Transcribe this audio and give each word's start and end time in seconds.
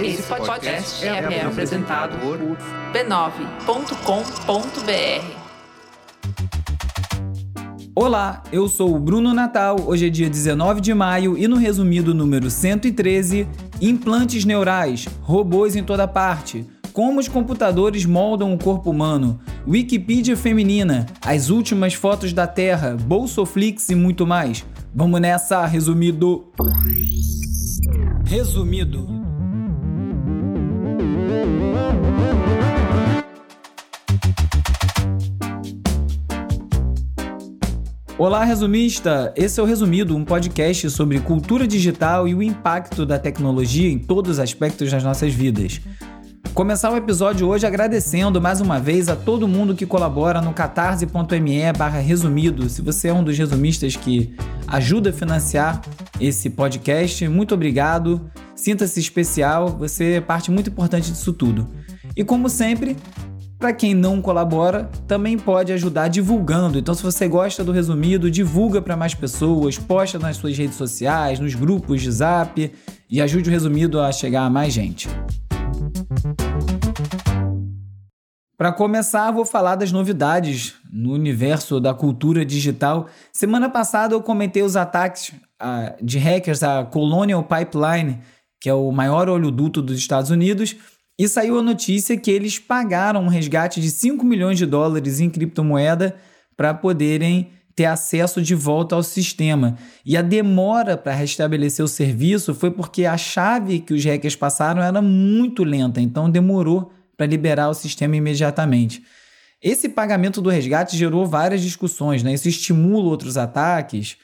Esse 0.00 0.22
podcast 0.22 1.04
é, 1.06 1.08
é 1.08 1.42
apresentado 1.42 2.18
por 2.18 2.38
b9.com.br. 2.92 3.86
Olá, 7.94 8.42
eu 8.52 8.68
sou 8.68 8.94
o 8.94 8.98
Bruno 9.00 9.32
Natal. 9.32 9.80
Hoje 9.86 10.06
é 10.06 10.10
dia 10.10 10.28
19 10.28 10.82
de 10.82 10.92
maio 10.92 11.38
e 11.38 11.48
no 11.48 11.56
resumido 11.56 12.12
número 12.14 12.50
113, 12.50 13.48
implantes 13.80 14.44
neurais, 14.44 15.08
robôs 15.22 15.74
em 15.74 15.82
toda 15.82 16.06
parte. 16.06 16.66
Como 16.92 17.18
os 17.18 17.28
computadores 17.28 18.04
moldam 18.04 18.52
o 18.52 18.58
corpo 18.58 18.90
humano, 18.90 19.40
Wikipedia 19.66 20.36
feminina, 20.36 21.06
as 21.22 21.48
últimas 21.48 21.94
fotos 21.94 22.34
da 22.34 22.46
Terra, 22.46 22.96
Bolsoflix 23.00 23.88
e 23.88 23.94
muito 23.94 24.26
mais. 24.26 24.64
Vamos 24.94 25.20
nessa, 25.20 25.64
resumido. 25.66 26.52
Resumido. 28.26 29.25
Olá, 38.18 38.44
resumista! 38.44 39.32
Esse 39.36 39.60
é 39.60 39.62
o 39.62 39.66
Resumido, 39.66 40.16
um 40.16 40.24
podcast 40.24 40.88
sobre 40.88 41.20
cultura 41.20 41.66
digital 41.66 42.26
e 42.26 42.34
o 42.34 42.42
impacto 42.42 43.04
da 43.04 43.18
tecnologia 43.18 43.90
em 43.90 43.98
todos 43.98 44.32
os 44.32 44.38
aspectos 44.38 44.90
das 44.90 45.04
nossas 45.04 45.34
vidas. 45.34 45.82
Começar 46.54 46.90
o 46.90 46.96
episódio 46.96 47.46
hoje 47.46 47.66
agradecendo 47.66 48.40
mais 48.40 48.62
uma 48.62 48.80
vez 48.80 49.10
a 49.10 49.14
todo 49.14 49.46
mundo 49.46 49.74
que 49.74 49.84
colabora 49.84 50.40
no 50.40 50.54
catarse.me 50.54 51.72
barra 51.76 51.98
resumido. 51.98 52.70
Se 52.70 52.80
você 52.80 53.08
é 53.08 53.12
um 53.12 53.22
dos 53.22 53.36
resumistas 53.36 53.94
que 53.94 54.34
ajuda 54.66 55.10
a 55.10 55.12
financiar 55.12 55.82
esse 56.18 56.48
podcast, 56.48 57.28
muito 57.28 57.54
obrigado. 57.54 58.30
Sinta-se 58.56 58.98
especial, 58.98 59.68
você 59.68 60.14
é 60.14 60.20
parte 60.20 60.50
muito 60.50 60.70
importante 60.70 61.12
disso 61.12 61.34
tudo. 61.34 61.68
E 62.16 62.24
como 62.24 62.48
sempre, 62.48 62.96
para 63.58 63.72
quem 63.72 63.94
não 63.94 64.22
colabora, 64.22 64.90
também 65.06 65.38
pode 65.38 65.72
ajudar 65.74 66.08
divulgando. 66.08 66.78
Então, 66.78 66.94
se 66.94 67.02
você 67.02 67.28
gosta 67.28 67.62
do 67.62 67.70
resumido, 67.70 68.30
divulga 68.30 68.80
para 68.80 68.96
mais 68.96 69.14
pessoas, 69.14 69.76
posta 69.78 70.18
nas 70.18 70.38
suas 70.38 70.56
redes 70.56 70.76
sociais, 70.76 71.38
nos 71.38 71.54
grupos 71.54 72.00
de 72.00 72.10
zap 72.10 72.72
e 73.10 73.20
ajude 73.20 73.50
o 73.50 73.52
resumido 73.52 74.00
a 74.00 74.10
chegar 74.10 74.46
a 74.46 74.50
mais 74.50 74.72
gente. 74.72 75.06
Para 78.56 78.72
começar, 78.72 79.30
vou 79.32 79.44
falar 79.44 79.76
das 79.76 79.92
novidades 79.92 80.74
no 80.90 81.12
universo 81.12 81.78
da 81.78 81.92
cultura 81.92 82.42
digital. 82.42 83.06
Semana 83.30 83.68
passada 83.68 84.14
eu 84.14 84.22
comentei 84.22 84.62
os 84.62 84.76
ataques 84.76 85.28
uh, 85.60 86.02
de 86.02 86.18
hackers 86.18 86.62
à 86.62 86.82
Colonial 86.82 87.42
Pipeline, 87.42 88.18
que 88.66 88.70
é 88.70 88.74
o 88.74 88.90
maior 88.90 89.28
oleoduto 89.28 89.80
dos 89.80 89.96
Estados 89.96 90.28
Unidos 90.28 90.74
e 91.16 91.28
saiu 91.28 91.56
a 91.56 91.62
notícia 91.62 92.16
que 92.16 92.28
eles 92.28 92.58
pagaram 92.58 93.22
um 93.22 93.28
resgate 93.28 93.80
de 93.80 93.88
5 93.92 94.26
milhões 94.26 94.58
de 94.58 94.66
dólares 94.66 95.20
em 95.20 95.30
criptomoeda 95.30 96.16
para 96.56 96.74
poderem 96.74 97.50
ter 97.76 97.84
acesso 97.84 98.42
de 98.42 98.56
volta 98.56 98.96
ao 98.96 99.04
sistema. 99.04 99.78
E 100.04 100.16
a 100.16 100.20
demora 100.20 100.96
para 100.96 101.14
restabelecer 101.14 101.84
o 101.84 101.86
serviço 101.86 102.56
foi 102.56 102.72
porque 102.72 103.04
a 103.04 103.16
chave 103.16 103.78
que 103.78 103.94
os 103.94 104.04
hackers 104.04 104.34
passaram 104.34 104.82
era 104.82 105.00
muito 105.00 105.62
lenta, 105.62 106.00
então 106.00 106.28
demorou 106.28 106.90
para 107.16 107.24
liberar 107.26 107.68
o 107.68 107.74
sistema 107.74 108.16
imediatamente. 108.16 109.00
Esse 109.62 109.88
pagamento 109.88 110.42
do 110.42 110.50
resgate 110.50 110.96
gerou 110.96 111.24
várias 111.24 111.62
discussões, 111.62 112.24
né? 112.24 112.34
Isso 112.34 112.48
estimula 112.48 113.10
outros 113.10 113.36
ataques 113.36 114.16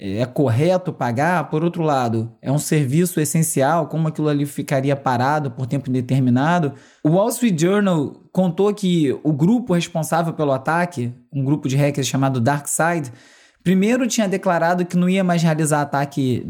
é 0.00 0.24
correto 0.24 0.92
pagar, 0.92 1.50
por 1.50 1.64
outro 1.64 1.82
lado, 1.82 2.32
é 2.40 2.52
um 2.52 2.58
serviço 2.58 3.18
essencial, 3.18 3.88
como 3.88 4.06
aquilo 4.06 4.28
ali 4.28 4.46
ficaria 4.46 4.94
parado 4.94 5.50
por 5.50 5.66
tempo 5.66 5.90
indeterminado. 5.90 6.72
O 7.02 7.10
Wall 7.10 7.28
Street 7.30 7.60
Journal 7.60 8.12
contou 8.32 8.72
que 8.72 9.12
o 9.24 9.32
grupo 9.32 9.74
responsável 9.74 10.32
pelo 10.32 10.52
ataque, 10.52 11.12
um 11.32 11.44
grupo 11.44 11.68
de 11.68 11.76
hackers 11.76 12.06
chamado 12.06 12.40
DarkSide, 12.40 13.12
primeiro 13.64 14.06
tinha 14.06 14.28
declarado 14.28 14.86
que 14.86 14.96
não 14.96 15.08
ia 15.08 15.24
mais 15.24 15.42
realizar 15.42 15.82
ataque 15.82 16.46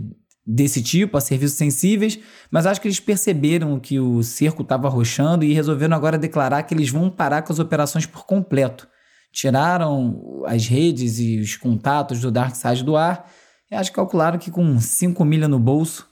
desse 0.47 0.83
tipo 0.83 1.17
a 1.17 1.21
serviços 1.21 1.57
sensíveis, 1.57 2.19
mas 2.51 2.67
acho 2.67 2.81
que 2.81 2.89
eles 2.89 3.01
perceberam 3.01 3.81
que 3.81 3.99
o 3.99 4.23
cerco 4.23 4.63
estava 4.63 4.89
arrochando 4.89 5.43
e 5.43 5.55
resolveram 5.55 5.97
agora 5.97 6.19
declarar 6.19 6.63
que 6.65 6.75
eles 6.75 6.91
vão 6.91 7.09
parar 7.09 7.41
com 7.43 7.53
as 7.53 7.59
operações 7.59 8.05
por 8.05 8.27
completo 8.27 8.87
tiraram 9.33 10.43
as 10.47 10.67
redes 10.67 11.19
e 11.19 11.39
os 11.39 11.57
contatos 11.57 12.21
do 12.21 12.31
Dark 12.31 12.55
Side 12.55 12.83
do 12.83 12.97
ar. 12.97 13.31
Acho 13.71 13.91
que 13.91 13.97
calcularam 13.97 14.39
que 14.39 14.51
com 14.51 14.81
5 14.81 15.25
milha 15.25 15.49
no 15.49 15.59
bolso 15.59 16.07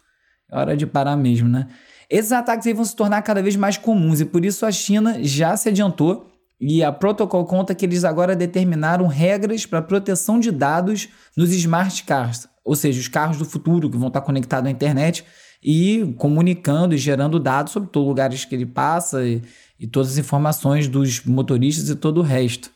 é 0.51 0.57
hora 0.57 0.77
de 0.77 0.87
parar 0.87 1.17
mesmo, 1.17 1.49
né? 1.49 1.67
Esses 2.09 2.31
ataques 2.31 2.67
aí 2.67 2.73
vão 2.73 2.85
se 2.85 2.95
tornar 2.95 3.21
cada 3.23 3.43
vez 3.43 3.57
mais 3.57 3.77
comuns 3.77 4.21
e 4.21 4.25
por 4.25 4.45
isso 4.45 4.65
a 4.65 4.71
China 4.71 5.19
já 5.23 5.57
se 5.57 5.69
adiantou 5.69 6.31
e 6.61 6.83
a 6.83 6.93
Protocol 6.93 7.45
conta 7.45 7.75
que 7.75 7.85
eles 7.85 8.05
agora 8.05 8.37
determinaram 8.37 9.07
regras 9.07 9.67
para 9.67 9.83
proteção 9.83 10.39
de 10.39 10.51
dados 10.51 11.09
nos 11.37 11.53
smart 11.53 12.05
cars, 12.05 12.49
ou 12.65 12.75
seja, 12.75 13.01
os 13.01 13.09
carros 13.09 13.39
do 13.39 13.45
futuro 13.45 13.91
que 13.91 13.99
vão 13.99 14.09
estar 14.09 14.21
conectados 14.21 14.69
à 14.69 14.71
internet 14.71 15.25
e 15.63 16.15
comunicando 16.17 16.95
e 16.95 16.99
gerando 16.99 17.41
dados 17.41 17.73
sobre 17.73 17.91
todos 17.91 18.07
os 18.07 18.11
lugares 18.11 18.45
que 18.45 18.55
ele 18.55 18.67
passa 18.67 19.27
e, 19.27 19.43
e 19.79 19.87
todas 19.87 20.13
as 20.13 20.19
informações 20.19 20.87
dos 20.87 21.25
motoristas 21.25 21.89
e 21.89 21.97
todo 21.97 22.19
o 22.19 22.23
resto. 22.23 22.71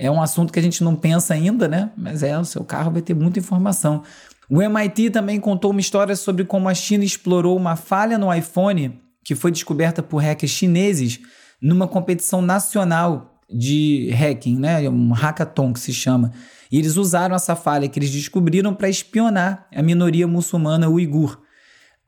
É 0.00 0.08
um 0.08 0.22
assunto 0.22 0.52
que 0.52 0.60
a 0.60 0.62
gente 0.62 0.84
não 0.84 0.94
pensa 0.94 1.34
ainda, 1.34 1.66
né? 1.66 1.90
Mas 1.96 2.22
é, 2.22 2.38
o 2.38 2.44
seu 2.44 2.62
carro 2.62 2.92
vai 2.92 3.02
ter 3.02 3.14
muita 3.14 3.40
informação. 3.40 4.04
O 4.48 4.62
MIT 4.62 5.10
também 5.10 5.40
contou 5.40 5.72
uma 5.72 5.80
história 5.80 6.14
sobre 6.14 6.44
como 6.44 6.68
a 6.68 6.74
China 6.74 7.04
explorou 7.04 7.56
uma 7.56 7.74
falha 7.74 8.16
no 8.16 8.32
iPhone 8.32 9.00
que 9.24 9.34
foi 9.34 9.50
descoberta 9.50 10.00
por 10.00 10.22
hackers 10.22 10.52
chineses 10.52 11.18
numa 11.60 11.88
competição 11.88 12.40
nacional 12.40 13.40
de 13.50 14.10
hacking, 14.12 14.56
né? 14.56 14.88
Um 14.88 15.10
hackathon 15.12 15.72
que 15.72 15.80
se 15.80 15.92
chama. 15.92 16.32
E 16.70 16.78
eles 16.78 16.96
usaram 16.96 17.34
essa 17.34 17.56
falha 17.56 17.88
que 17.88 17.98
eles 17.98 18.10
descobriram 18.10 18.72
para 18.72 18.88
espionar 18.88 19.66
a 19.74 19.82
minoria 19.82 20.28
muçulmana 20.28 20.88
uigur. 20.88 21.40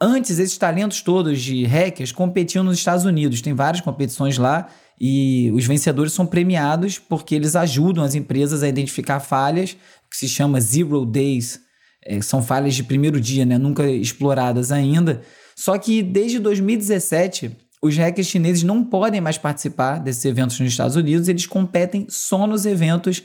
Antes, 0.01 0.39
esses 0.39 0.57
talentos 0.57 1.03
todos 1.03 1.41
de 1.41 1.65
hackers 1.65 2.13
competiam 2.13 2.65
nos 2.65 2.79
Estados 2.79 3.05
Unidos. 3.05 3.43
Tem 3.43 3.53
várias 3.53 3.83
competições 3.83 4.39
lá 4.39 4.69
e 5.01 5.51
os 5.55 5.65
vencedores 5.65 6.13
são 6.13 6.27
premiados 6.27 6.99
porque 6.99 7.35
eles 7.35 7.57
ajudam 7.57 8.05
as 8.05 8.15
empresas 8.15 8.63
a 8.63 8.69
identificar 8.69 9.19
falhas, 9.19 9.77
que 10.11 10.17
se 10.17 10.29
chama 10.29 10.61
Zero 10.61 11.07
Days. 11.07 11.61
É, 12.05 12.21
são 12.21 12.43
falhas 12.43 12.75
de 12.75 12.85
primeiro 12.85 13.19
dia, 13.19 13.47
né? 13.47 13.57
nunca 13.57 13.89
exploradas 13.89 14.71
ainda. 14.71 15.23
Só 15.57 15.79
que 15.79 16.03
desde 16.03 16.39
2017, 16.39 17.57
os 17.83 17.97
hackers 17.97 18.27
chineses 18.27 18.63
não 18.63 18.85
podem 18.85 19.21
mais 19.21 19.39
participar 19.39 19.99
desses 19.99 20.25
eventos 20.25 20.61
nos 20.61 20.71
Estados 20.71 20.97
Unidos, 20.97 21.29
eles 21.29 21.47
competem 21.47 22.07
só 22.11 22.47
nos 22.47 22.67
eventos 22.67 23.23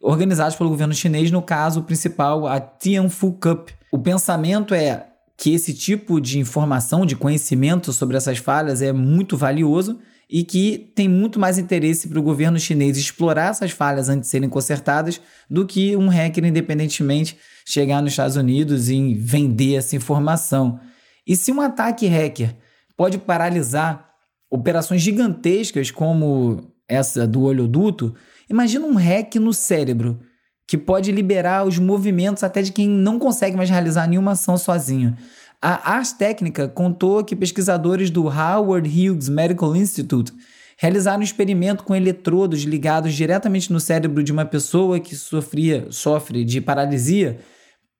organizados 0.00 0.56
pelo 0.56 0.70
governo 0.70 0.94
chinês, 0.94 1.30
no 1.30 1.42
caso 1.42 1.82
principal, 1.82 2.46
a 2.46 2.58
Tianfu 2.60 3.32
Cup. 3.32 3.68
O 3.92 3.98
pensamento 3.98 4.74
é 4.74 5.06
que 5.36 5.52
esse 5.52 5.74
tipo 5.74 6.20
de 6.20 6.38
informação, 6.38 7.04
de 7.04 7.16
conhecimento 7.16 7.92
sobre 7.92 8.16
essas 8.16 8.38
falhas 8.38 8.80
é 8.80 8.92
muito 8.92 9.36
valioso 9.36 9.98
e 10.30 10.44
que 10.44 10.92
tem 10.94 11.08
muito 11.08 11.40
mais 11.40 11.58
interesse 11.58 12.06
para 12.06 12.18
o 12.18 12.22
governo 12.22 12.58
chinês 12.58 12.98
explorar 12.98 13.50
essas 13.50 13.70
falhas 13.70 14.08
antes 14.08 14.22
de 14.22 14.28
serem 14.28 14.48
consertadas 14.48 15.20
do 15.48 15.66
que 15.66 15.96
um 15.96 16.08
hacker 16.08 16.44
independentemente 16.44 17.38
chegar 17.64 18.02
nos 18.02 18.12
Estados 18.12 18.36
Unidos 18.36 18.90
e 18.90 19.14
vender 19.14 19.76
essa 19.76 19.96
informação. 19.96 20.78
E 21.26 21.34
se 21.34 21.50
um 21.50 21.60
ataque 21.60 22.06
hacker 22.06 22.54
pode 22.96 23.16
paralisar 23.16 24.08
operações 24.50 25.00
gigantescas 25.00 25.90
como 25.90 26.72
essa 26.86 27.26
do 27.26 27.42
oleoduto, 27.42 28.14
imagina 28.50 28.86
um 28.86 28.94
hack 28.94 29.36
no 29.36 29.52
cérebro 29.52 30.20
que 30.66 30.76
pode 30.76 31.10
liberar 31.10 31.66
os 31.66 31.78
movimentos 31.78 32.42
até 32.42 32.60
de 32.60 32.72
quem 32.72 32.86
não 32.86 33.18
consegue 33.18 33.56
mais 33.56 33.70
realizar 33.70 34.06
nenhuma 34.06 34.32
ação 34.32 34.58
sozinho. 34.58 35.16
A 35.60 35.94
Ars 35.94 36.12
Técnica 36.12 36.68
contou 36.68 37.24
que 37.24 37.34
pesquisadores 37.34 38.10
do 38.10 38.28
Howard 38.28 38.88
Hughes 38.88 39.28
Medical 39.28 39.74
Institute 39.74 40.32
realizaram 40.76 41.18
um 41.18 41.24
experimento 41.24 41.82
com 41.82 41.96
eletrodos 41.96 42.62
ligados 42.62 43.12
diretamente 43.12 43.72
no 43.72 43.80
cérebro 43.80 44.22
de 44.22 44.30
uma 44.30 44.44
pessoa 44.44 45.00
que 45.00 45.16
sofria, 45.16 45.88
sofre 45.90 46.44
de 46.44 46.60
paralisia 46.60 47.40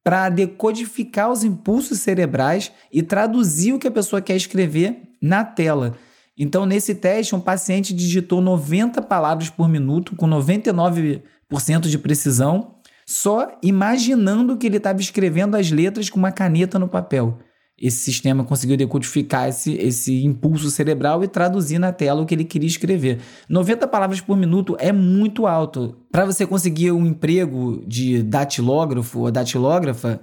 para 0.05 0.29
decodificar 0.29 1.33
os 1.33 1.43
impulsos 1.43 1.99
cerebrais 1.99 2.71
e 2.93 3.03
traduzir 3.03 3.73
o 3.73 3.79
que 3.81 3.89
a 3.89 3.91
pessoa 3.91 4.23
quer 4.23 4.37
escrever 4.37 5.03
na 5.21 5.45
tela. 5.45 5.97
Então, 6.39 6.65
nesse 6.65 6.95
teste, 6.95 7.35
um 7.35 7.41
paciente 7.41 7.93
digitou 7.93 8.41
90 8.41 9.03
palavras 9.03 9.51
por 9.51 9.69
minuto 9.69 10.15
com 10.15 10.29
99% 10.29 11.23
de 11.89 11.99
precisão, 11.99 12.77
só 13.05 13.59
imaginando 13.61 14.57
que 14.57 14.69
ele 14.69 14.77
estava 14.77 15.01
escrevendo 15.01 15.57
as 15.57 15.73
letras 15.73 16.09
com 16.09 16.21
uma 16.21 16.31
caneta 16.31 16.79
no 16.79 16.87
papel 16.87 17.37
esse 17.81 17.99
sistema 17.99 18.45
conseguiu 18.45 18.77
decodificar 18.77 19.49
esse, 19.49 19.75
esse 19.75 20.25
impulso 20.25 20.71
cerebral 20.71 21.23
e 21.23 21.29
traduzir 21.29 21.79
na 21.79 21.93
tela 21.93 22.23
o 22.23 22.27
que 22.27 22.35
ele 22.35 22.45
queria 22.45 22.67
escrever. 22.67 23.21
90 23.49 23.87
palavras 23.87 24.21
por 24.21 24.37
minuto 24.37 24.77
é 24.81 24.93
muito 24.93 25.47
alto. 25.47 25.97
Para 26.11 26.25
você 26.25 26.47
conseguir 26.47 26.91
um 26.91 27.07
emprego 27.07 27.85
de 27.87 28.23
datilógrafo 28.23 29.21
ou 29.21 29.31
datilógrafa, 29.31 30.21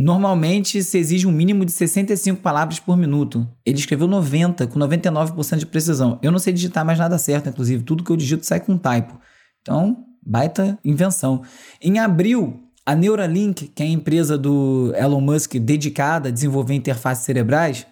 Normalmente 0.00 0.80
se 0.84 0.96
exige 0.96 1.26
um 1.26 1.32
mínimo 1.32 1.64
de 1.64 1.72
65 1.72 2.40
palavras 2.40 2.78
por 2.78 2.96
minuto. 2.96 3.48
Ele 3.66 3.78
escreveu 3.78 4.06
90, 4.06 4.68
com 4.68 4.78
99% 4.78 5.56
de 5.56 5.66
precisão. 5.66 6.20
Eu 6.22 6.30
não 6.30 6.38
sei 6.38 6.52
digitar 6.52 6.84
mais 6.84 7.00
nada 7.00 7.18
certo, 7.18 7.48
inclusive. 7.48 7.82
Tudo 7.82 8.04
que 8.04 8.10
eu 8.12 8.16
digito 8.16 8.46
sai 8.46 8.60
com 8.60 8.78
typo. 8.78 9.18
Então, 9.60 10.04
baita 10.24 10.78
invenção. 10.84 11.42
Em 11.82 11.98
abril, 11.98 12.67
a 12.88 12.94
Neuralink, 12.94 13.68
que 13.68 13.82
é 13.82 13.86
a 13.86 13.90
empresa 13.90 14.38
do 14.38 14.94
Elon 14.96 15.20
Musk 15.20 15.56
dedicada 15.56 16.30
a 16.30 16.32
desenvolver 16.32 16.72
interfaces 16.72 17.22
cerebrais, 17.22 17.86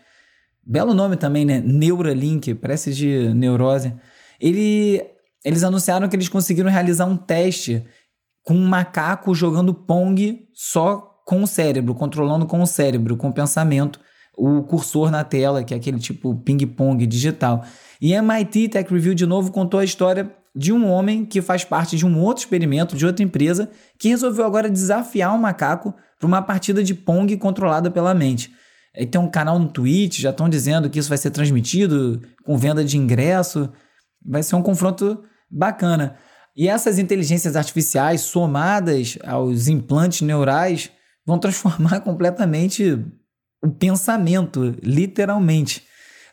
belo 0.64 0.94
nome 0.94 1.18
também, 1.18 1.44
né? 1.44 1.60
Neuralink, 1.60 2.54
parece 2.54 2.94
de 2.94 3.28
neurose. 3.34 3.92
Ele, 4.40 5.04
eles 5.44 5.62
anunciaram 5.62 6.08
que 6.08 6.16
eles 6.16 6.30
conseguiram 6.30 6.70
realizar 6.70 7.04
um 7.04 7.14
teste 7.14 7.84
com 8.42 8.54
um 8.54 8.66
macaco 8.66 9.34
jogando 9.34 9.74
Pong 9.74 10.48
só 10.54 11.20
com 11.26 11.42
o 11.42 11.46
cérebro, 11.46 11.94
controlando 11.94 12.46
com 12.46 12.62
o 12.62 12.66
cérebro, 12.66 13.18
com 13.18 13.28
o 13.28 13.34
pensamento, 13.34 14.00
o 14.34 14.62
cursor 14.62 15.10
na 15.10 15.22
tela, 15.22 15.62
que 15.62 15.74
é 15.74 15.76
aquele 15.76 15.98
tipo 15.98 16.34
ping-pong 16.36 17.06
digital. 17.06 17.62
E 18.00 18.14
MIT 18.14 18.70
Tech 18.70 18.90
Review 18.90 19.12
de 19.12 19.26
novo 19.26 19.52
contou 19.52 19.78
a 19.78 19.84
história 19.84 20.34
de 20.56 20.72
um 20.72 20.88
homem 20.88 21.24
que 21.26 21.42
faz 21.42 21.64
parte 21.64 21.96
de 21.96 22.06
um 22.06 22.18
outro 22.18 22.42
experimento 22.42 22.96
de 22.96 23.04
outra 23.04 23.22
empresa 23.22 23.70
que 23.98 24.08
resolveu 24.08 24.46
agora 24.46 24.70
desafiar 24.70 25.34
um 25.34 25.38
macaco 25.38 25.94
para 26.18 26.26
uma 26.26 26.40
partida 26.40 26.82
de 26.82 26.94
Pong 26.94 27.36
controlada 27.36 27.90
pela 27.90 28.14
mente. 28.14 28.50
E 28.96 29.04
tem 29.04 29.20
um 29.20 29.30
canal 29.30 29.58
no 29.58 29.68
Twitch, 29.68 30.20
já 30.20 30.30
estão 30.30 30.48
dizendo 30.48 30.88
que 30.88 30.98
isso 30.98 31.10
vai 31.10 31.18
ser 31.18 31.30
transmitido 31.30 32.22
com 32.44 32.56
venda 32.56 32.82
de 32.82 32.96
ingresso. 32.96 33.70
Vai 34.24 34.42
ser 34.42 34.56
um 34.56 34.62
confronto 34.62 35.22
bacana. 35.50 36.16
E 36.56 36.68
essas 36.68 36.98
inteligências 36.98 37.54
artificiais 37.54 38.22
somadas 38.22 39.18
aos 39.22 39.68
implantes 39.68 40.22
neurais 40.22 40.90
vão 41.26 41.38
transformar 41.38 42.00
completamente 42.00 42.98
o 43.62 43.70
pensamento, 43.70 44.74
literalmente. 44.82 45.84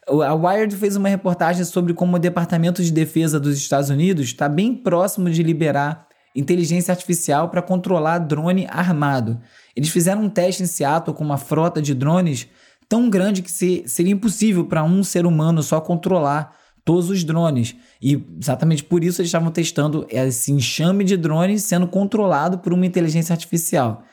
A 0.07 0.33
Wired 0.33 0.75
fez 0.75 0.95
uma 0.95 1.07
reportagem 1.07 1.63
sobre 1.63 1.93
como 1.93 2.17
o 2.17 2.19
Departamento 2.19 2.83
de 2.83 2.91
Defesa 2.91 3.39
dos 3.39 3.57
Estados 3.57 3.89
Unidos 3.89 4.25
está 4.25 4.49
bem 4.49 4.75
próximo 4.75 5.29
de 5.29 5.41
liberar 5.41 6.07
inteligência 6.35 6.91
artificial 6.91 7.49
para 7.49 7.61
controlar 7.61 8.17
drone 8.17 8.67
armado. 8.69 9.39
Eles 9.75 9.89
fizeram 9.89 10.23
um 10.23 10.29
teste 10.29 10.63
em 10.63 10.65
Seattle 10.65 11.15
com 11.15 11.23
uma 11.23 11.37
frota 11.37 11.81
de 11.81 11.93
drones 11.93 12.47
tão 12.89 13.09
grande 13.09 13.41
que 13.41 13.51
seria 13.51 14.13
impossível 14.13 14.65
para 14.65 14.83
um 14.83 15.03
ser 15.03 15.25
humano 15.25 15.63
só 15.63 15.79
controlar 15.79 16.55
todos 16.83 17.09
os 17.09 17.23
drones. 17.23 17.75
E 18.01 18.21
exatamente 18.39 18.83
por 18.83 19.03
isso 19.03 19.21
eles 19.21 19.29
estavam 19.29 19.51
testando 19.51 20.05
esse 20.09 20.51
enxame 20.51 21.03
de 21.03 21.15
drones 21.15 21.63
sendo 21.63 21.87
controlado 21.87 22.57
por 22.57 22.73
uma 22.73 22.85
inteligência 22.85 23.31
artificial. 23.31 24.03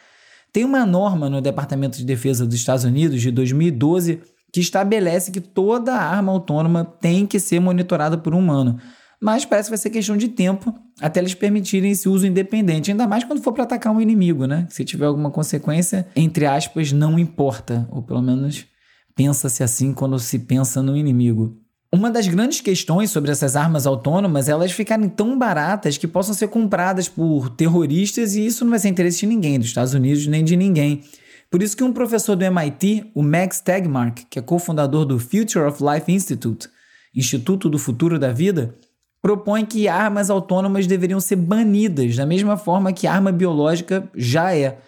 Tem 0.52 0.64
uma 0.64 0.84
norma 0.84 1.28
no 1.28 1.40
Departamento 1.40 1.98
de 1.98 2.04
Defesa 2.04 2.46
dos 2.46 2.54
Estados 2.54 2.84
Unidos 2.84 3.20
de 3.20 3.30
2012 3.30 4.20
que 4.52 4.60
estabelece 4.60 5.30
que 5.30 5.40
toda 5.40 5.94
arma 5.94 6.32
autônoma 6.32 6.84
tem 6.84 7.26
que 7.26 7.38
ser 7.38 7.60
monitorada 7.60 8.18
por 8.18 8.34
um 8.34 8.38
humano. 8.38 8.78
Mas 9.20 9.44
parece 9.44 9.68
que 9.68 9.72
vai 9.72 9.78
ser 9.78 9.90
questão 9.90 10.16
de 10.16 10.28
tempo 10.28 10.74
até 11.00 11.20
eles 11.20 11.34
permitirem 11.34 11.90
esse 11.90 12.08
uso 12.08 12.26
independente, 12.26 12.90
ainda 12.90 13.06
mais 13.06 13.22
quando 13.22 13.42
for 13.42 13.52
para 13.52 13.64
atacar 13.64 13.92
um 13.92 14.00
inimigo, 14.00 14.46
né? 14.46 14.66
Se 14.70 14.84
tiver 14.84 15.06
alguma 15.06 15.30
consequência, 15.30 16.06
entre 16.16 16.46
aspas, 16.46 16.90
não 16.90 17.18
importa, 17.18 17.86
ou 17.90 18.02
pelo 18.02 18.22
menos 18.22 18.66
pensa-se 19.14 19.62
assim 19.62 19.92
quando 19.92 20.18
se 20.18 20.38
pensa 20.38 20.82
no 20.82 20.96
inimigo. 20.96 21.58
Uma 21.92 22.10
das 22.10 22.28
grandes 22.28 22.60
questões 22.60 23.10
sobre 23.10 23.32
essas 23.32 23.56
armas 23.56 23.86
autônomas 23.86 24.48
é 24.48 24.52
elas 24.52 24.72
ficarem 24.72 25.08
tão 25.08 25.36
baratas 25.36 25.98
que 25.98 26.06
possam 26.06 26.34
ser 26.34 26.48
compradas 26.48 27.08
por 27.08 27.50
terroristas 27.50 28.36
e 28.36 28.46
isso 28.46 28.64
não 28.64 28.70
vai 28.70 28.78
ser 28.78 28.88
interesse 28.88 29.20
de 29.20 29.26
ninguém, 29.26 29.58
dos 29.58 29.68
Estados 29.68 29.92
Unidos 29.92 30.26
nem 30.26 30.44
de 30.44 30.56
ninguém. 30.56 31.02
Por 31.50 31.62
isso 31.62 31.76
que 31.76 31.82
um 31.82 31.92
professor 31.92 32.36
do 32.36 32.44
MIT, 32.44 33.10
o 33.12 33.22
Max 33.22 33.60
Tegmark, 33.60 34.24
que 34.30 34.38
é 34.38 34.42
cofundador 34.42 35.04
do 35.04 35.18
Future 35.18 35.64
of 35.64 35.82
Life 35.82 36.10
Institute, 36.10 36.68
Instituto 37.14 37.68
do 37.68 37.76
Futuro 37.76 38.20
da 38.20 38.30
Vida, 38.30 38.76
propõe 39.20 39.66
que 39.66 39.88
armas 39.88 40.30
autônomas 40.30 40.86
deveriam 40.86 41.20
ser 41.20 41.36
banidas, 41.36 42.14
da 42.16 42.24
mesma 42.24 42.56
forma 42.56 42.92
que 42.92 43.06
arma 43.06 43.32
biológica 43.32 44.08
já 44.14 44.54
é. 44.54 44.78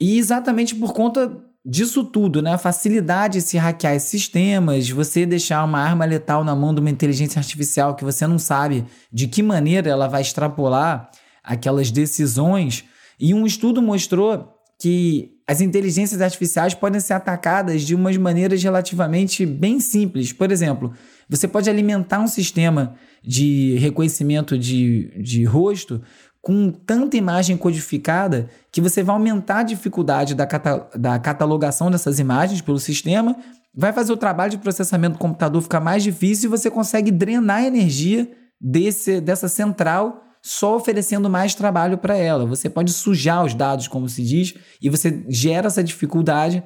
E 0.00 0.18
exatamente 0.18 0.74
por 0.74 0.94
conta 0.94 1.30
disso 1.64 2.02
tudo, 2.02 2.40
né? 2.40 2.54
A 2.54 2.58
facilidade 2.58 3.38
de 3.38 3.44
se 3.44 3.58
hackear 3.58 4.00
sistemas, 4.00 4.88
você 4.88 5.26
deixar 5.26 5.64
uma 5.64 5.80
arma 5.80 6.04
letal 6.04 6.42
na 6.44 6.54
mão 6.54 6.74
de 6.74 6.80
uma 6.80 6.90
inteligência 6.90 7.38
artificial 7.38 7.94
que 7.94 8.04
você 8.04 8.26
não 8.26 8.38
sabe 8.38 8.86
de 9.12 9.28
que 9.28 9.42
maneira 9.42 9.90
ela 9.90 10.08
vai 10.08 10.22
extrapolar 10.22 11.10
aquelas 11.44 11.90
decisões. 11.90 12.84
E 13.20 13.34
um 13.34 13.44
estudo 13.44 13.82
mostrou 13.82 14.54
que 14.78 15.35
as 15.48 15.60
inteligências 15.60 16.20
artificiais 16.20 16.74
podem 16.74 17.00
ser 17.00 17.12
atacadas 17.12 17.82
de 17.82 17.94
umas 17.94 18.16
maneiras 18.16 18.60
relativamente 18.60 19.46
bem 19.46 19.78
simples. 19.78 20.32
Por 20.32 20.50
exemplo, 20.50 20.92
você 21.28 21.46
pode 21.46 21.70
alimentar 21.70 22.18
um 22.18 22.26
sistema 22.26 22.94
de 23.22 23.76
reconhecimento 23.78 24.58
de, 24.58 25.12
de 25.22 25.44
rosto 25.44 26.02
com 26.42 26.70
tanta 26.70 27.16
imagem 27.16 27.56
codificada 27.56 28.48
que 28.72 28.80
você 28.80 29.02
vai 29.02 29.14
aumentar 29.14 29.58
a 29.58 29.62
dificuldade 29.62 30.34
da, 30.34 30.46
cata 30.46 30.88
da 30.96 31.18
catalogação 31.18 31.90
dessas 31.90 32.18
imagens 32.18 32.60
pelo 32.60 32.78
sistema, 32.78 33.36
vai 33.74 33.92
fazer 33.92 34.12
o 34.12 34.16
trabalho 34.16 34.52
de 34.52 34.58
processamento 34.58 35.14
do 35.14 35.18
computador 35.18 35.62
ficar 35.62 35.80
mais 35.80 36.02
difícil 36.02 36.48
e 36.48 36.50
você 36.50 36.70
consegue 36.70 37.10
drenar 37.10 37.58
a 37.58 37.66
energia 37.66 38.30
desse, 38.60 39.20
dessa 39.20 39.48
central 39.48 40.25
só 40.46 40.76
oferecendo 40.76 41.28
mais 41.28 41.56
trabalho 41.56 41.98
para 41.98 42.16
ela. 42.16 42.46
Você 42.46 42.70
pode 42.70 42.92
sujar 42.92 43.44
os 43.44 43.52
dados, 43.52 43.88
como 43.88 44.08
se 44.08 44.22
diz, 44.22 44.54
e 44.80 44.88
você 44.88 45.24
gera 45.28 45.66
essa 45.66 45.82
dificuldade 45.82 46.62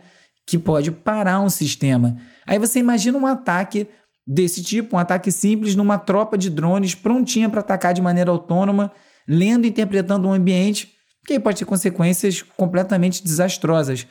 que 0.46 0.58
pode 0.58 0.90
parar 0.90 1.40
um 1.40 1.48
sistema. 1.48 2.18
Aí 2.46 2.58
você 2.58 2.78
imagina 2.78 3.16
um 3.16 3.26
ataque 3.26 3.88
desse 4.26 4.62
tipo, 4.62 4.96
um 4.96 4.98
ataque 4.98 5.32
simples 5.32 5.74
numa 5.74 5.96
tropa 5.96 6.36
de 6.36 6.50
drones 6.50 6.94
prontinha 6.94 7.48
para 7.48 7.60
atacar 7.60 7.94
de 7.94 8.02
maneira 8.02 8.30
autônoma 8.30 8.92
lendo 9.26 9.64
e 9.64 9.70
interpretando 9.70 10.28
um 10.28 10.32
ambiente 10.32 10.92
que 11.26 11.40
pode 11.40 11.58
ter 11.58 11.64
consequências 11.64 12.42
completamente 12.42 13.24
desastrosas. 13.24 14.06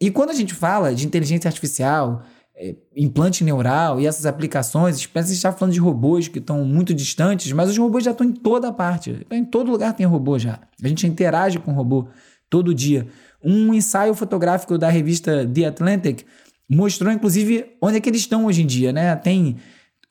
E 0.00 0.10
quando 0.10 0.30
a 0.30 0.34
gente 0.34 0.54
fala 0.54 0.94
de 0.94 1.06
inteligência 1.06 1.46
artificial, 1.46 2.22
é, 2.56 2.74
implante 2.94 3.42
neural 3.42 4.00
e 4.00 4.06
essas 4.06 4.26
aplicações, 4.26 5.06
que 5.06 5.18
está 5.18 5.52
falando 5.52 5.72
de 5.72 5.80
robôs 5.80 6.28
que 6.28 6.38
estão 6.38 6.64
muito 6.64 6.92
distantes, 6.92 7.50
mas 7.52 7.70
os 7.70 7.78
robôs 7.78 8.04
já 8.04 8.10
estão 8.10 8.26
em 8.26 8.32
toda 8.32 8.72
parte. 8.72 9.26
Em 9.30 9.44
todo 9.44 9.70
lugar 9.70 9.94
tem 9.94 10.04
robô 10.04 10.38
já. 10.38 10.60
A 10.82 10.88
gente 10.88 11.06
interage 11.06 11.58
com 11.58 11.72
robô 11.72 12.08
todo 12.48 12.74
dia. 12.74 13.06
Um 13.42 13.72
ensaio 13.72 14.14
fotográfico 14.14 14.76
da 14.76 14.90
revista 14.90 15.46
The 15.46 15.64
Atlantic 15.64 16.26
mostrou, 16.68 17.12
inclusive, 17.12 17.66
onde 17.80 17.96
é 17.96 18.00
que 18.00 18.08
eles 18.08 18.20
estão 18.20 18.44
hoje 18.44 18.62
em 18.62 18.66
dia, 18.66 18.92
né? 18.92 19.16
Tem 19.16 19.56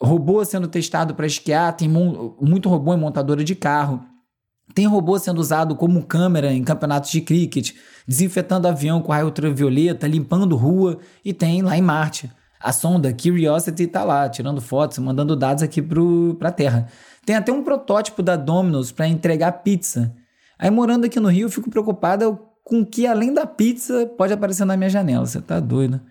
robô 0.01 0.43
sendo 0.43 0.67
testado 0.67 1.13
para 1.13 1.27
esquiar, 1.27 1.75
tem 1.75 1.87
muito 1.87 2.67
robô 2.67 2.93
em 2.93 2.97
montadora 2.97 3.43
de 3.43 3.53
carro. 3.53 4.03
Tem 4.73 4.85
robô 4.85 5.17
sendo 5.17 5.39
usado 5.39 5.75
como 5.75 6.03
câmera 6.03 6.53
em 6.53 6.63
campeonatos 6.63 7.11
de 7.11 7.21
cricket, 7.21 7.71
desinfetando 8.07 8.67
avião 8.67 9.01
com 9.01 9.11
raio 9.11 9.25
ultravioleta, 9.25 10.07
limpando 10.07 10.55
rua, 10.55 10.99
e 11.23 11.33
tem 11.33 11.61
lá 11.61 11.77
em 11.77 11.81
Marte. 11.81 12.31
A 12.59 12.73
sonda 12.73 13.13
Curiosity 13.13 13.83
está 13.83 14.03
lá, 14.03 14.27
tirando 14.27 14.59
fotos, 14.59 14.97
mandando 14.99 15.35
dados 15.35 15.63
aqui 15.63 15.81
para 15.81 16.49
a 16.49 16.51
Terra. 16.51 16.87
Tem 17.25 17.35
até 17.35 17.51
um 17.51 17.63
protótipo 17.63 18.21
da 18.21 18.35
Domino's 18.35 18.91
para 18.91 19.07
entregar 19.07 19.51
pizza. 19.63 20.13
Aí 20.57 20.69
morando 20.69 21.05
aqui 21.05 21.19
no 21.19 21.29
Rio, 21.29 21.45
eu 21.45 21.51
fico 21.51 21.69
preocupada 21.69 22.37
com 22.63 22.81
o 22.81 22.85
que 22.85 23.07
além 23.07 23.33
da 23.33 23.45
pizza 23.45 24.05
pode 24.17 24.33
aparecer 24.33 24.65
na 24.65 24.75
minha 24.75 24.89
janela. 24.89 25.25
Você 25.25 25.41
tá 25.41 25.59
doido? 25.59 26.01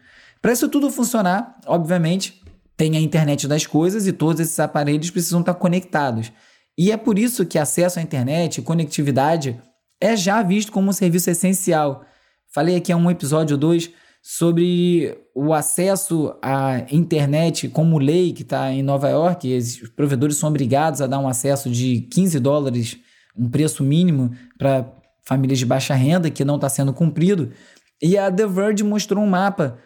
Para 0.40 0.52
isso 0.52 0.68
tudo 0.68 0.90
funcionar, 0.90 1.58
obviamente, 1.66 2.42
tem 2.76 2.96
a 2.96 3.00
internet 3.00 3.46
das 3.46 3.66
coisas 3.66 4.06
e 4.06 4.12
todos 4.12 4.40
esses 4.40 4.58
aparelhos 4.58 5.10
precisam 5.10 5.40
estar 5.40 5.54
conectados. 5.54 6.32
E 6.78 6.92
é 6.92 6.96
por 6.96 7.18
isso 7.18 7.44
que 7.44 7.58
acesso 7.58 7.98
à 7.98 8.02
internet 8.02 8.58
e 8.58 8.62
conectividade 8.62 9.60
é 10.00 10.16
já 10.16 10.40
visto 10.42 10.70
como 10.70 10.90
um 10.90 10.92
serviço 10.92 11.28
essencial. 11.28 12.04
Falei 12.54 12.76
aqui 12.76 12.92
há 12.92 12.96
um 12.96 13.10
episódio 13.10 13.58
2 13.58 13.90
sobre 14.22 15.18
o 15.34 15.52
acesso 15.52 16.32
à 16.40 16.86
internet 16.92 17.68
como 17.68 17.98
lei 17.98 18.32
que 18.32 18.42
está 18.42 18.72
em 18.72 18.80
Nova 18.80 19.08
York. 19.08 19.56
Os 19.56 19.88
provedores 19.88 20.36
são 20.36 20.48
obrigados 20.48 21.00
a 21.00 21.08
dar 21.08 21.18
um 21.18 21.26
acesso 21.26 21.68
de 21.68 22.02
15 22.02 22.38
dólares, 22.38 22.96
um 23.36 23.50
preço 23.50 23.82
mínimo 23.82 24.30
para 24.56 24.88
famílias 25.24 25.58
de 25.58 25.66
baixa 25.66 25.94
renda, 25.94 26.30
que 26.30 26.44
não 26.44 26.54
está 26.54 26.68
sendo 26.68 26.92
cumprido. 26.92 27.50
E 28.00 28.16
a 28.16 28.30
The 28.30 28.46
Verge 28.46 28.84
mostrou 28.84 29.24
um 29.24 29.26
mapa 29.26 29.78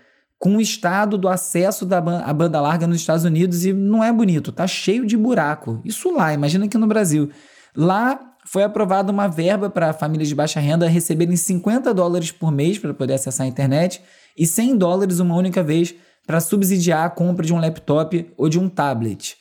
com 0.43 0.57
o 0.57 0.61
estado 0.61 1.17
do 1.17 1.29
acesso 1.29 1.87
da 1.87 1.99
a 1.99 2.33
banda 2.33 2.61
larga 2.61 2.85
nos 2.85 2.97
Estados 2.97 3.23
Unidos 3.23 3.65
e 3.65 3.73
não 3.73 4.03
é 4.03 4.13
bonito, 4.13 4.51
tá 4.51 4.67
cheio 4.67 5.07
de 5.07 5.17
buraco. 5.17 5.81
Isso 5.85 6.13
lá, 6.13 6.35
imagina 6.35 6.65
aqui 6.65 6.77
no 6.77 6.89
Brasil. 6.89 7.31
Lá 7.77 8.19
foi 8.45 8.65
aprovada 8.65 9.13
uma 9.13 9.29
verba 9.29 9.71
para 9.71 9.93
famílias 9.93 10.29
de 10.29 10.35
baixa 10.35 10.59
renda 10.59 10.89
receberem 10.89 11.37
50 11.37 11.95
dólares 11.95 12.33
por 12.33 12.51
mês 12.51 12.77
para 12.77 12.93
poder 12.93 13.15
acessar 13.15 13.47
a 13.47 13.49
internet 13.49 14.03
e 14.37 14.45
100 14.45 14.79
dólares 14.79 15.21
uma 15.21 15.37
única 15.37 15.63
vez 15.63 15.95
para 16.27 16.41
subsidiar 16.41 17.07
a 17.07 17.11
compra 17.11 17.47
de 17.47 17.55
um 17.55 17.61
laptop 17.61 18.33
ou 18.37 18.49
de 18.49 18.59
um 18.59 18.69
tablet. 18.69 19.37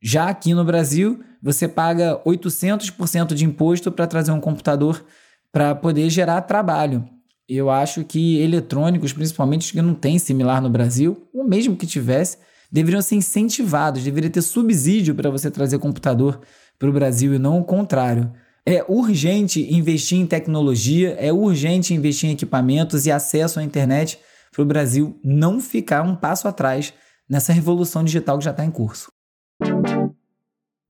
Já 0.00 0.28
aqui 0.28 0.54
no 0.54 0.64
Brasil, 0.64 1.20
você 1.42 1.66
paga 1.66 2.22
800% 2.24 3.34
de 3.34 3.44
imposto 3.44 3.90
para 3.90 4.06
trazer 4.06 4.30
um 4.30 4.40
computador 4.40 5.04
para 5.50 5.74
poder 5.74 6.08
gerar 6.10 6.42
trabalho. 6.42 7.08
Eu 7.48 7.68
acho 7.68 8.04
que 8.04 8.38
eletrônicos, 8.40 9.12
principalmente 9.12 9.72
que 9.72 9.82
não 9.82 9.94
tem 9.94 10.18
similar 10.18 10.62
no 10.62 10.70
Brasil, 10.70 11.28
ou 11.32 11.44
mesmo 11.44 11.76
que 11.76 11.86
tivesse, 11.86 12.38
deveriam 12.72 13.02
ser 13.02 13.16
incentivados, 13.16 14.02
deveria 14.02 14.30
ter 14.30 14.42
subsídio 14.42 15.14
para 15.14 15.30
você 15.30 15.50
trazer 15.50 15.78
computador 15.78 16.40
para 16.78 16.88
o 16.88 16.92
Brasil 16.92 17.34
e 17.34 17.38
não 17.38 17.60
o 17.60 17.64
contrário. 17.64 18.32
É 18.66 18.82
urgente 18.88 19.60
investir 19.74 20.18
em 20.18 20.26
tecnologia, 20.26 21.10
é 21.20 21.30
urgente 21.32 21.92
investir 21.92 22.30
em 22.30 22.32
equipamentos 22.32 23.04
e 23.04 23.12
acesso 23.12 23.60
à 23.60 23.62
internet 23.62 24.18
para 24.50 24.62
o 24.62 24.66
Brasil 24.66 25.20
não 25.22 25.60
ficar 25.60 26.02
um 26.02 26.16
passo 26.16 26.48
atrás 26.48 26.94
nessa 27.28 27.52
revolução 27.52 28.02
digital 28.02 28.38
que 28.38 28.44
já 28.44 28.52
está 28.52 28.64
em 28.64 28.70
curso. 28.70 29.12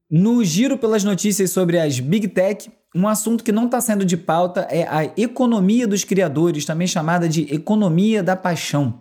No 0.08 0.44
giro 0.44 0.78
pelas 0.78 1.02
notícias 1.02 1.50
sobre 1.50 1.78
as 1.80 1.98
Big 1.98 2.28
Tech, 2.28 2.70
um 2.94 3.08
assunto 3.08 3.42
que 3.42 3.50
não 3.50 3.66
está 3.66 3.80
sendo 3.80 4.04
de 4.04 4.16
pauta 4.16 4.68
é 4.70 4.86
a 4.88 5.04
economia 5.16 5.86
dos 5.86 6.04
criadores, 6.04 6.64
também 6.64 6.86
chamada 6.86 7.28
de 7.28 7.52
economia 7.52 8.22
da 8.22 8.36
paixão. 8.36 9.00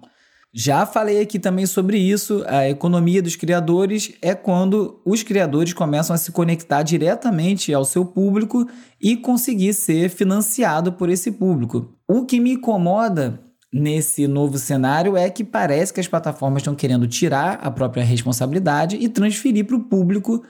Já 0.55 0.85
falei 0.85 1.19
aqui 1.19 1.39
também 1.39 1.65
sobre 1.65 1.97
isso. 1.97 2.43
A 2.47 2.69
economia 2.69 3.21
dos 3.23 3.35
criadores 3.35 4.13
é 4.21 4.35
quando 4.35 5.01
os 5.03 5.23
criadores 5.23 5.73
começam 5.73 6.13
a 6.13 6.17
se 6.17 6.31
conectar 6.31 6.83
diretamente 6.83 7.73
ao 7.73 7.83
seu 7.83 8.05
público 8.05 8.67
e 9.01 9.17
conseguir 9.17 9.73
ser 9.73 10.09
financiado 10.09 10.93
por 10.93 11.09
esse 11.09 11.31
público. 11.31 11.95
O 12.07 12.25
que 12.25 12.39
me 12.39 12.53
incomoda 12.53 13.39
nesse 13.73 14.27
novo 14.27 14.59
cenário 14.59 15.17
é 15.17 15.27
que 15.29 15.43
parece 15.43 15.91
que 15.91 16.00
as 16.00 16.07
plataformas 16.07 16.62
estão 16.62 16.75
querendo 16.75 17.07
tirar 17.07 17.59
a 17.63 17.71
própria 17.71 18.03
responsabilidade 18.03 18.95
e 18.97 19.09
transferir 19.09 19.65
para 19.65 19.75
o 19.75 19.83
público 19.83 20.43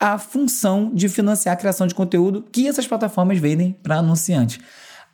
a 0.00 0.16
função 0.16 0.90
de 0.94 1.10
financiar 1.10 1.52
a 1.52 1.58
criação 1.58 1.86
de 1.86 1.94
conteúdo 1.94 2.42
que 2.50 2.66
essas 2.66 2.86
plataformas 2.86 3.38
vendem 3.38 3.72
para 3.82 3.98
anunciantes. 3.98 4.58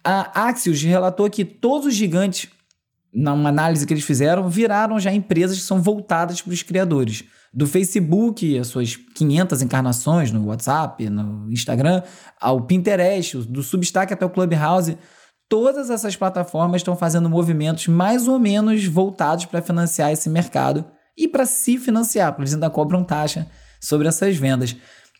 A 0.04 0.46
Axios 0.48 0.80
relatou 0.80 1.28
que 1.28 1.44
todos 1.44 1.88
os 1.88 1.94
gigantes, 1.94 2.48
numa 3.12 3.48
análise 3.48 3.84
que 3.84 3.92
eles 3.92 4.04
fizeram, 4.04 4.48
viraram 4.48 5.00
já 5.00 5.12
empresas 5.12 5.58
que 5.58 5.64
são 5.64 5.82
voltadas 5.82 6.40
para 6.40 6.52
os 6.52 6.62
criadores. 6.62 7.24
Do 7.52 7.66
Facebook, 7.66 8.56
as 8.56 8.68
suas 8.68 8.94
500 8.94 9.62
encarnações 9.62 10.30
no 10.30 10.46
WhatsApp, 10.46 11.10
no 11.10 11.50
Instagram, 11.50 12.02
ao 12.40 12.60
Pinterest, 12.60 13.38
do 13.38 13.64
Substack 13.64 14.12
até 14.12 14.24
o 14.24 14.30
Clubhouse, 14.30 14.96
todas 15.48 15.90
essas 15.90 16.14
plataformas 16.14 16.80
estão 16.80 16.94
fazendo 16.94 17.28
movimentos 17.28 17.88
mais 17.88 18.28
ou 18.28 18.38
menos 18.38 18.84
voltados 18.86 19.46
para 19.46 19.62
financiar 19.62 20.12
esse 20.12 20.30
mercado 20.30 20.84
e 21.16 21.26
para 21.26 21.46
se 21.46 21.78
financiar, 21.78 22.30
porque 22.30 22.42
eles 22.42 22.54
ainda 22.54 22.70
cobram 22.70 23.02
taxa 23.02 23.48
sobre 23.80 24.08
essas 24.08 24.36
vendas. 24.36 24.76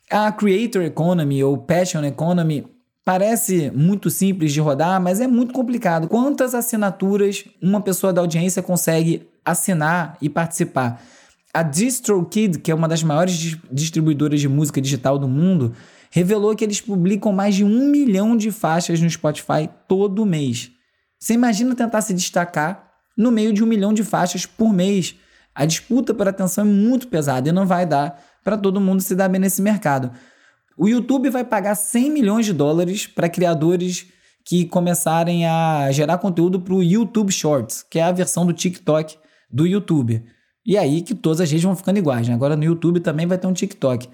A 0.09 0.31
Creator 0.31 0.83
Economy 0.83 1.43
ou 1.43 1.57
Passion 1.57 2.03
Economy 2.03 2.65
parece 3.03 3.71
muito 3.71 4.09
simples 4.09 4.51
de 4.51 4.59
rodar, 4.59 5.01
mas 5.01 5.21
é 5.21 5.27
muito 5.27 5.53
complicado. 5.53 6.07
Quantas 6.07 6.53
assinaturas 6.53 7.45
uma 7.61 7.81
pessoa 7.81 8.11
da 8.11 8.21
audiência 8.21 8.61
consegue 8.61 9.27
assinar 9.45 10.17
e 10.21 10.29
participar? 10.29 11.01
A 11.53 11.63
DistroKid, 11.63 12.59
que 12.59 12.69
é 12.69 12.75
uma 12.75 12.87
das 12.87 13.01
maiores 13.03 13.57
distribuidoras 13.71 14.39
de 14.39 14.47
música 14.47 14.81
digital 14.81 15.17
do 15.17 15.27
mundo, 15.27 15.73
revelou 16.11 16.55
que 16.55 16.63
eles 16.63 16.81
publicam 16.81 17.31
mais 17.31 17.55
de 17.55 17.63
um 17.63 17.89
milhão 17.89 18.35
de 18.35 18.51
faixas 18.51 18.99
no 18.99 19.09
Spotify 19.09 19.69
todo 19.87 20.25
mês. 20.25 20.71
Você 21.19 21.33
imagina 21.33 21.75
tentar 21.75 22.01
se 22.01 22.13
destacar 22.13 22.91
no 23.17 23.31
meio 23.31 23.51
de 23.51 23.63
um 23.63 23.67
milhão 23.67 23.93
de 23.93 24.03
faixas 24.03 24.45
por 24.45 24.71
mês. 24.71 25.15
A 25.55 25.65
disputa 25.65 26.13
por 26.13 26.27
atenção 26.27 26.63
é 26.63 26.67
muito 26.67 27.07
pesada 27.07 27.49
e 27.49 27.51
não 27.51 27.65
vai 27.65 27.85
dar 27.85 28.21
para 28.47 28.57
todo 28.57 28.79
mundo 28.79 29.01
se 29.01 29.13
dar 29.13 29.27
bem 29.27 29.41
nesse 29.41 29.61
mercado. 29.61 30.09
O 30.77 30.87
YouTube 30.87 31.29
vai 31.29 31.43
pagar 31.43 31.75
100 31.75 32.11
milhões 32.11 32.45
de 32.45 32.53
dólares 32.53 33.05
para 33.05 33.27
criadores 33.27 34.07
que 34.45 34.63
começarem 34.63 35.45
a 35.45 35.91
gerar 35.91 36.17
conteúdo 36.19 36.61
para 36.61 36.73
o 36.73 36.81
YouTube 36.81 37.29
Shorts, 37.29 37.83
que 37.83 37.99
é 37.99 38.03
a 38.03 38.11
versão 38.13 38.45
do 38.45 38.53
TikTok 38.53 39.17
do 39.51 39.67
YouTube. 39.67 40.23
E 40.65 40.77
aí 40.77 41.01
que 41.01 41.13
todas 41.13 41.41
as 41.41 41.51
redes 41.51 41.65
vão 41.65 41.75
ficando 41.75 41.99
iguais. 41.99 42.25
Né? 42.25 42.33
Agora 42.33 42.55
no 42.55 42.63
YouTube 42.63 43.01
também 43.01 43.27
vai 43.27 43.37
ter 43.37 43.47
um 43.47 43.53
TikTok. 43.53 44.07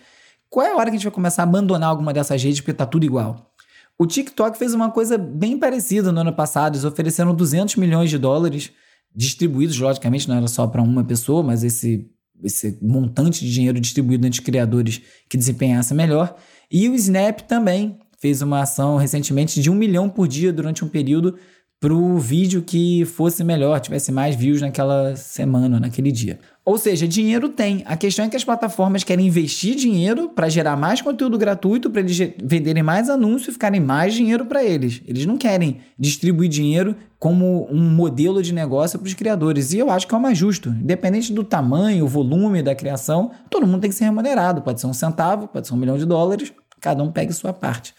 Qual 0.49 0.65
é 0.65 0.71
a 0.71 0.77
hora 0.77 0.85
que 0.85 0.95
a 0.95 0.97
gente 0.97 1.03
vai 1.03 1.13
começar 1.13 1.43
a 1.43 1.45
abandonar 1.45 1.91
alguma 1.91 2.11
dessas 2.11 2.41
redes 2.41 2.59
porque 2.59 2.73
tá 2.73 2.87
tudo 2.87 3.05
igual? 3.05 3.53
O 3.99 4.07
TikTok 4.07 4.57
fez 4.57 4.73
uma 4.73 4.89
coisa 4.89 5.15
bem 5.15 5.59
parecida 5.59 6.11
no 6.11 6.21
ano 6.21 6.33
passado. 6.33 6.73
Eles 6.73 6.85
ofereceram 6.85 7.35
200 7.35 7.75
milhões 7.75 8.09
de 8.09 8.17
dólares 8.17 8.71
distribuídos, 9.15 9.77
logicamente, 9.77 10.27
não 10.27 10.37
era 10.37 10.47
só 10.47 10.65
para 10.65 10.81
uma 10.81 11.03
pessoa, 11.03 11.43
mas 11.43 11.63
esse 11.63 12.11
esse 12.43 12.77
montante 12.81 13.45
de 13.45 13.51
dinheiro 13.51 13.79
distribuído 13.79 14.27
entre 14.27 14.41
criadores 14.41 15.01
que 15.29 15.38
desempenhasse 15.38 15.93
melhor. 15.93 16.35
E 16.69 16.89
o 16.89 16.95
Snap 16.95 17.41
também 17.41 17.97
fez 18.19 18.41
uma 18.41 18.62
ação 18.62 18.97
recentemente 18.97 19.62
de 19.62 19.69
um 19.69 19.75
milhão 19.75 20.09
por 20.09 20.27
dia 20.27 20.53
durante 20.53 20.83
um 20.83 20.88
período 20.88 21.38
para 21.83 21.93
o 21.93 22.17
vídeo 22.17 22.61
que 22.61 23.03
fosse 23.03 23.43
melhor, 23.43 23.77
tivesse 23.81 24.09
mais 24.09 24.37
views 24.37 24.61
naquela 24.61 25.17
semana, 25.17 25.81
naquele 25.81 26.13
dia. 26.13 26.39
Ou 26.63 26.77
seja, 26.77 27.05
dinheiro 27.05 27.49
tem. 27.49 27.83
A 27.85 27.97
questão 27.97 28.23
é 28.23 28.29
que 28.29 28.37
as 28.37 28.43
plataformas 28.45 29.03
querem 29.03 29.27
investir 29.27 29.75
dinheiro 29.75 30.29
para 30.29 30.47
gerar 30.47 30.77
mais 30.77 31.01
conteúdo 31.01 31.37
gratuito, 31.37 31.89
para 31.89 31.99
eles 31.99 32.17
venderem 32.41 32.81
mais 32.81 33.09
anúncios 33.09 33.49
e 33.49 33.51
ficarem 33.51 33.81
mais 33.81 34.13
dinheiro 34.13 34.45
para 34.45 34.63
eles. 34.63 35.01
Eles 35.05 35.25
não 35.25 35.35
querem 35.35 35.81
distribuir 35.99 36.49
dinheiro 36.49 36.95
como 37.19 37.67
um 37.69 37.81
modelo 37.81 38.41
de 38.41 38.53
negócio 38.53 38.97
para 38.97 39.07
os 39.09 39.13
criadores. 39.13 39.73
E 39.73 39.79
eu 39.79 39.89
acho 39.89 40.07
que 40.07 40.15
é 40.15 40.17
o 40.17 40.21
mais 40.21 40.37
justo. 40.37 40.69
Independente 40.69 41.33
do 41.33 41.43
tamanho, 41.43 42.07
volume 42.07 42.63
da 42.63 42.73
criação, 42.73 43.31
todo 43.49 43.67
mundo 43.67 43.81
tem 43.81 43.89
que 43.89 43.95
ser 43.97 44.05
remunerado. 44.05 44.61
Pode 44.61 44.79
ser 44.79 44.87
um 44.87 44.93
centavo, 44.93 45.49
pode 45.49 45.67
ser 45.67 45.73
um 45.73 45.77
milhão 45.77 45.97
de 45.97 46.05
dólares, 46.05 46.53
cada 46.79 47.03
um 47.03 47.11
pega 47.11 47.33
sua 47.33 47.51
parte. 47.51 47.93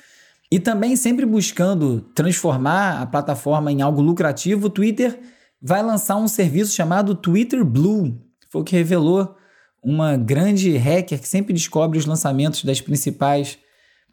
E 0.55 0.61
também 0.61 0.95
sempre 0.95 1.27
buscando 1.27 2.01
transformar 2.15 3.03
a 3.03 3.07
plataforma 3.07 3.73
em 3.73 3.83
algo 3.83 4.01
lucrativo, 4.01 4.69
o 4.69 4.71
Twitter 4.71 5.19
vai 5.61 5.83
lançar 5.83 6.15
um 6.15 6.29
serviço 6.29 6.73
chamado 6.73 7.13
Twitter 7.13 7.65
Blue. 7.65 8.17
Foi 8.49 8.61
o 8.61 8.65
que 8.65 8.77
revelou 8.77 9.35
uma 9.83 10.17
grande 10.17 10.77
hacker 10.77 11.21
que 11.21 11.27
sempre 11.27 11.53
descobre 11.53 11.99
os 11.99 12.07
lançamentos 12.07 12.63
das 12.63 12.81
principais 12.81 13.59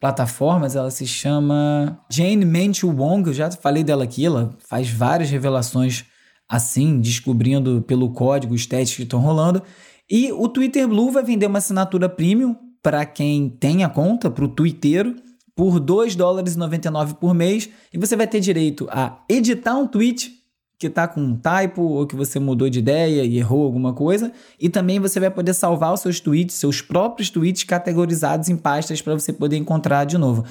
plataformas. 0.00 0.74
Ela 0.74 0.90
se 0.90 1.06
chama 1.06 2.00
Jane 2.10 2.44
Manchu 2.44 2.90
Wong. 2.90 3.28
Eu 3.28 3.34
já 3.34 3.48
falei 3.48 3.84
dela 3.84 4.02
aqui. 4.02 4.26
Ela 4.26 4.52
faz 4.68 4.90
várias 4.90 5.30
revelações 5.30 6.06
assim, 6.48 6.98
descobrindo 6.98 7.82
pelo 7.82 8.12
código 8.12 8.52
os 8.52 8.66
testes 8.66 8.96
que 8.96 9.04
estão 9.04 9.20
rolando. 9.20 9.62
E 10.10 10.32
o 10.32 10.48
Twitter 10.48 10.88
Blue 10.88 11.12
vai 11.12 11.22
vender 11.22 11.46
uma 11.46 11.58
assinatura 11.58 12.08
premium 12.08 12.56
para 12.82 13.06
quem 13.06 13.48
tem 13.48 13.84
a 13.84 13.88
conta, 13.88 14.28
para 14.28 14.44
o 14.44 14.48
Twitter 14.48 15.14
por 15.54 15.78
2 15.78 16.16
dólares 16.16 16.54
e 16.54 16.58
99 16.58 17.14
por 17.14 17.34
mês 17.34 17.68
e 17.92 17.98
você 17.98 18.16
vai 18.16 18.26
ter 18.26 18.40
direito 18.40 18.88
a 18.90 19.22
editar 19.28 19.76
um 19.76 19.86
tweet 19.86 20.42
que 20.78 20.88
está 20.88 21.06
com 21.06 21.20
um 21.20 21.36
typo 21.36 21.80
ou 21.82 22.06
que 22.06 22.16
você 22.16 22.40
mudou 22.40 22.68
de 22.68 22.80
ideia 22.80 23.22
e 23.22 23.38
errou 23.38 23.64
alguma 23.64 23.92
coisa 23.92 24.32
e 24.58 24.68
também 24.68 24.98
você 24.98 25.20
vai 25.20 25.30
poder 25.30 25.54
salvar 25.54 25.92
os 25.92 26.00
seus 26.00 26.18
tweets, 26.18 26.56
seus 26.56 26.80
próprios 26.80 27.30
tweets 27.30 27.62
categorizados 27.62 28.48
em 28.48 28.56
pastas 28.56 29.00
para 29.00 29.14
você 29.14 29.32
poder 29.32 29.56
encontrar 29.56 30.04
de 30.04 30.18
novo. 30.18 30.44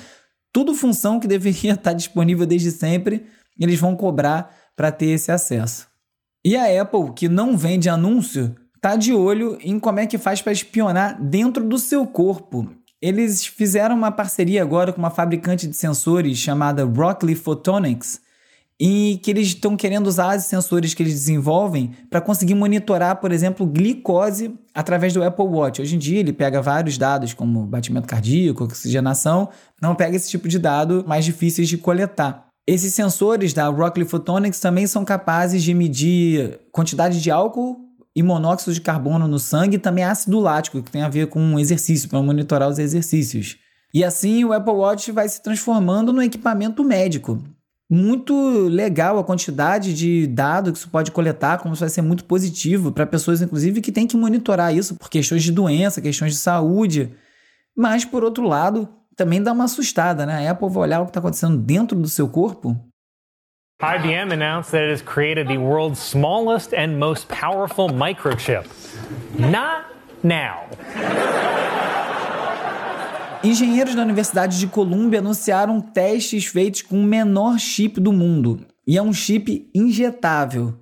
Tudo 0.53 0.73
função 0.73 1.19
que 1.19 1.27
deveria 1.27 1.73
estar 1.73 1.91
disponível 1.93 2.45
desde 2.45 2.71
sempre, 2.71 3.25
eles 3.59 3.79
vão 3.79 3.95
cobrar 3.95 4.55
para 4.75 4.91
ter 4.91 5.07
esse 5.07 5.31
acesso. 5.31 5.87
E 6.45 6.55
a 6.55 6.81
Apple, 6.81 7.13
que 7.13 7.27
não 7.27 7.57
vende 7.57 7.89
anúncio, 7.89 8.55
tá 8.79 8.95
de 8.95 9.13
olho 9.13 9.57
em 9.61 9.79
como 9.79 9.99
é 9.99 10.07
que 10.07 10.17
faz 10.17 10.41
para 10.41 10.51
espionar 10.51 11.21
dentro 11.21 11.63
do 11.67 11.77
seu 11.77 12.07
corpo. 12.07 12.67
Eles 13.01 13.45
fizeram 13.45 13.95
uma 13.95 14.11
parceria 14.11 14.61
agora 14.61 14.93
com 14.93 14.99
uma 14.99 15.09
fabricante 15.09 15.67
de 15.67 15.75
sensores 15.75 16.37
chamada 16.37 16.85
Rockley 16.85 17.35
Photonics, 17.35 18.21
e 18.83 19.19
que 19.21 19.29
eles 19.29 19.49
estão 19.49 19.77
querendo 19.77 20.07
usar 20.07 20.35
os 20.35 20.45
sensores 20.45 20.95
que 20.95 21.03
eles 21.03 21.13
desenvolvem 21.13 21.91
para 22.09 22.19
conseguir 22.19 22.55
monitorar, 22.55 23.17
por 23.17 23.31
exemplo, 23.31 23.63
glicose 23.63 24.55
através 24.73 25.13
do 25.13 25.23
Apple 25.23 25.45
Watch. 25.45 25.79
Hoje 25.79 25.95
em 25.95 25.99
dia 25.99 26.19
ele 26.19 26.33
pega 26.33 26.63
vários 26.63 26.97
dados, 26.97 27.31
como 27.31 27.63
batimento 27.63 28.07
cardíaco, 28.07 28.63
oxigenação, 28.63 29.49
não 29.79 29.93
pega 29.93 30.15
esse 30.15 30.31
tipo 30.31 30.47
de 30.47 30.57
dado 30.57 31.05
mais 31.07 31.23
difíceis 31.23 31.69
de 31.69 31.77
coletar. 31.77 32.47
Esses 32.65 32.91
sensores 32.95 33.53
da 33.53 33.67
Rockley 33.67 34.07
Photonics 34.07 34.59
também 34.59 34.87
são 34.87 35.05
capazes 35.05 35.61
de 35.61 35.75
medir 35.75 36.59
quantidade 36.71 37.21
de 37.21 37.29
álcool 37.29 37.90
e 38.15 38.21
monóxido 38.21 38.73
de 38.73 38.81
carbono 38.81 39.27
no 39.27 39.39
sangue 39.39 39.75
e 39.75 39.79
também 39.79 40.03
ácido 40.03 40.39
lático, 40.39 40.81
que 40.81 40.91
tem 40.91 41.01
a 41.01 41.09
ver 41.09 41.27
com 41.27 41.59
exercício, 41.59 42.09
para 42.09 42.21
monitorar 42.21 42.69
os 42.69 42.79
exercícios. 42.79 43.57
E 43.93 44.03
assim 44.03 44.43
o 44.43 44.53
Apple 44.53 44.73
Watch 44.73 45.11
vai 45.11 45.27
se 45.27 45.41
transformando 45.41 46.13
no 46.13 46.21
equipamento 46.21 46.83
médico. 46.83 47.41
Muito 47.89 48.33
legal 48.69 49.19
a 49.19 49.23
quantidade 49.23 49.93
de 49.93 50.25
dados 50.27 50.71
que 50.71 50.77
isso 50.77 50.89
pode 50.89 51.11
coletar, 51.11 51.57
como 51.57 51.73
isso 51.73 51.81
vai 51.81 51.89
ser 51.89 52.01
muito 52.01 52.23
positivo 52.23 52.91
para 52.91 53.05
pessoas, 53.05 53.41
inclusive, 53.41 53.81
que 53.81 53.91
têm 53.91 54.07
que 54.07 54.15
monitorar 54.15 54.73
isso 54.73 54.95
por 54.95 55.09
questões 55.09 55.43
de 55.43 55.51
doença, 55.51 56.01
questões 56.01 56.31
de 56.31 56.37
saúde. 56.37 57.13
Mas, 57.75 58.05
por 58.05 58.23
outro 58.23 58.47
lado, 58.47 58.87
também 59.15 59.43
dá 59.43 59.51
uma 59.51 59.65
assustada, 59.65 60.25
né? 60.25 60.47
A 60.47 60.51
Apple 60.51 60.69
vai 60.69 60.83
olhar 60.83 61.01
o 61.01 61.05
que 61.05 61.09
está 61.09 61.19
acontecendo 61.19 61.57
dentro 61.57 61.99
do 61.99 62.07
seu 62.07 62.29
corpo 62.29 62.79
IBM 63.81 64.31
announced 64.31 64.71
that 64.71 64.83
it 64.83 64.91
has 64.91 65.01
created 65.01 65.47
the 65.47 65.57
world's 65.57 65.99
smallest 65.99 66.73
and 66.73 66.99
most 66.99 67.27
powerful 67.27 67.89
microchip. 67.89 68.65
Not 69.37 69.85
now. 70.23 70.67
Engenheiros 73.43 73.95
da 73.95 74.03
Universidade 74.03 74.59
de 74.59 74.67
Columbia 74.67 75.19
anunciaram 75.19 75.81
testes 75.81 76.45
feitos 76.45 76.83
com 76.83 77.01
o 77.01 77.03
menor 77.03 77.57
chip 77.57 77.99
do 77.99 78.13
mundo. 78.13 78.65
e 78.85 78.97
é 78.97 79.01
um 79.01 79.13
chip 79.13 79.69
injetável. 79.73 80.77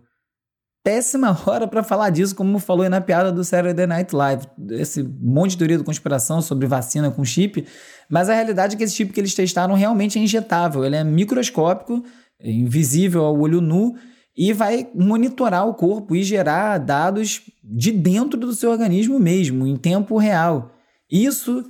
Péssima 0.84 1.38
hora 1.46 1.68
para 1.68 1.84
falar 1.84 2.10
disso, 2.10 2.36
como 2.36 2.58
falou 2.58 2.84
aí 2.84 2.89
na 2.89 3.01
piada 3.01 3.32
do 3.32 3.44
Saturday 3.44 3.86
Night 3.86 4.15
Live. 4.15 4.48
Esse 4.72 5.03
monte 5.03 5.51
de 5.51 5.58
teoria 5.58 5.77
da 5.77 5.84
conspiração 5.84 6.41
sobre 6.41 6.65
vacina 6.65 7.12
com 7.12 7.24
chip, 7.24 7.68
mas 8.10 8.29
a 8.29 8.34
realidade 8.34 8.75
é 8.75 8.77
que 8.77 8.84
esse 8.84 8.96
chip 8.96 9.13
que 9.13 9.20
eles 9.20 9.36
testaram 9.36 9.75
realmente 9.75 10.18
é 10.18 10.22
injetável. 10.22 10.84
Ele 10.84 10.96
é 10.96 11.03
microscópico, 11.03 12.03
invisível 12.43 13.25
ao 13.25 13.39
olho 13.39 13.62
nu 13.62 13.96
e 14.38 14.53
vai 14.53 14.89
monitorar 14.96 15.67
o 15.67 15.74
corpo 15.74 16.15
e 16.15 16.24
gerar 16.24 16.77
dados 16.77 17.41
de 17.63 17.91
dentro 17.91 18.39
do 18.39 18.53
seu 18.53 18.72
organismo 18.72 19.19
mesmo, 19.19 19.67
em 19.67 19.75
tempo 19.75 20.17
real. 20.17 20.72
Isso 21.12 21.63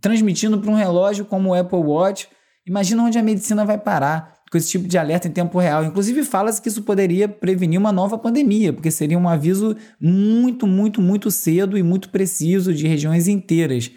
transmitindo 0.00 0.58
para 0.58 0.70
um 0.70 0.74
relógio 0.74 1.24
como 1.24 1.50
o 1.50 1.54
Apple 1.54 1.78
Watch. 1.78 2.28
Imagina 2.66 3.04
onde 3.04 3.18
a 3.18 3.22
medicina 3.22 3.64
vai 3.64 3.78
parar 3.78 4.42
com 4.50 4.58
esse 4.58 4.68
tipo 4.68 4.86
de 4.86 4.98
alerta 4.98 5.26
em 5.26 5.30
tempo 5.30 5.58
real. 5.58 5.82
Inclusive, 5.84 6.22
fala-se 6.22 6.60
que 6.60 6.68
isso 6.68 6.82
poderia 6.82 7.26
prevenir 7.26 7.80
uma 7.80 7.90
nova 7.90 8.18
pandemia, 8.18 8.70
porque 8.70 8.90
seria 8.90 9.18
um 9.18 9.26
aviso 9.26 9.74
muito, 9.98 10.66
muito, 10.66 11.00
muito 11.00 11.30
cedo 11.30 11.78
e 11.78 11.82
muito 11.82 12.10
preciso 12.10 12.74
de 12.74 12.86
regiões 12.86 13.26
inteiras. 13.26 13.90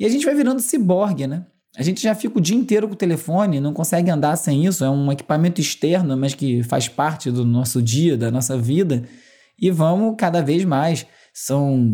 E 0.00 0.04
a 0.04 0.08
gente 0.08 0.26
vai 0.26 0.34
virando 0.34 0.60
ciborgue, 0.60 1.28
né? 1.28 1.46
A 1.76 1.82
gente 1.82 2.02
já 2.02 2.14
fica 2.14 2.38
o 2.38 2.40
dia 2.40 2.56
inteiro 2.56 2.86
com 2.86 2.92
o 2.92 2.96
telefone, 2.96 3.58
não 3.58 3.72
consegue 3.72 4.10
andar 4.10 4.36
sem 4.36 4.66
isso. 4.66 4.84
É 4.84 4.90
um 4.90 5.10
equipamento 5.10 5.60
externo, 5.60 6.16
mas 6.16 6.34
que 6.34 6.62
faz 6.62 6.86
parte 6.86 7.30
do 7.30 7.44
nosso 7.44 7.80
dia, 7.80 8.16
da 8.16 8.30
nossa 8.30 8.58
vida. 8.58 9.04
E 9.58 9.70
vamos 9.70 10.14
cada 10.18 10.42
vez 10.42 10.64
mais. 10.64 11.06
São 11.32 11.90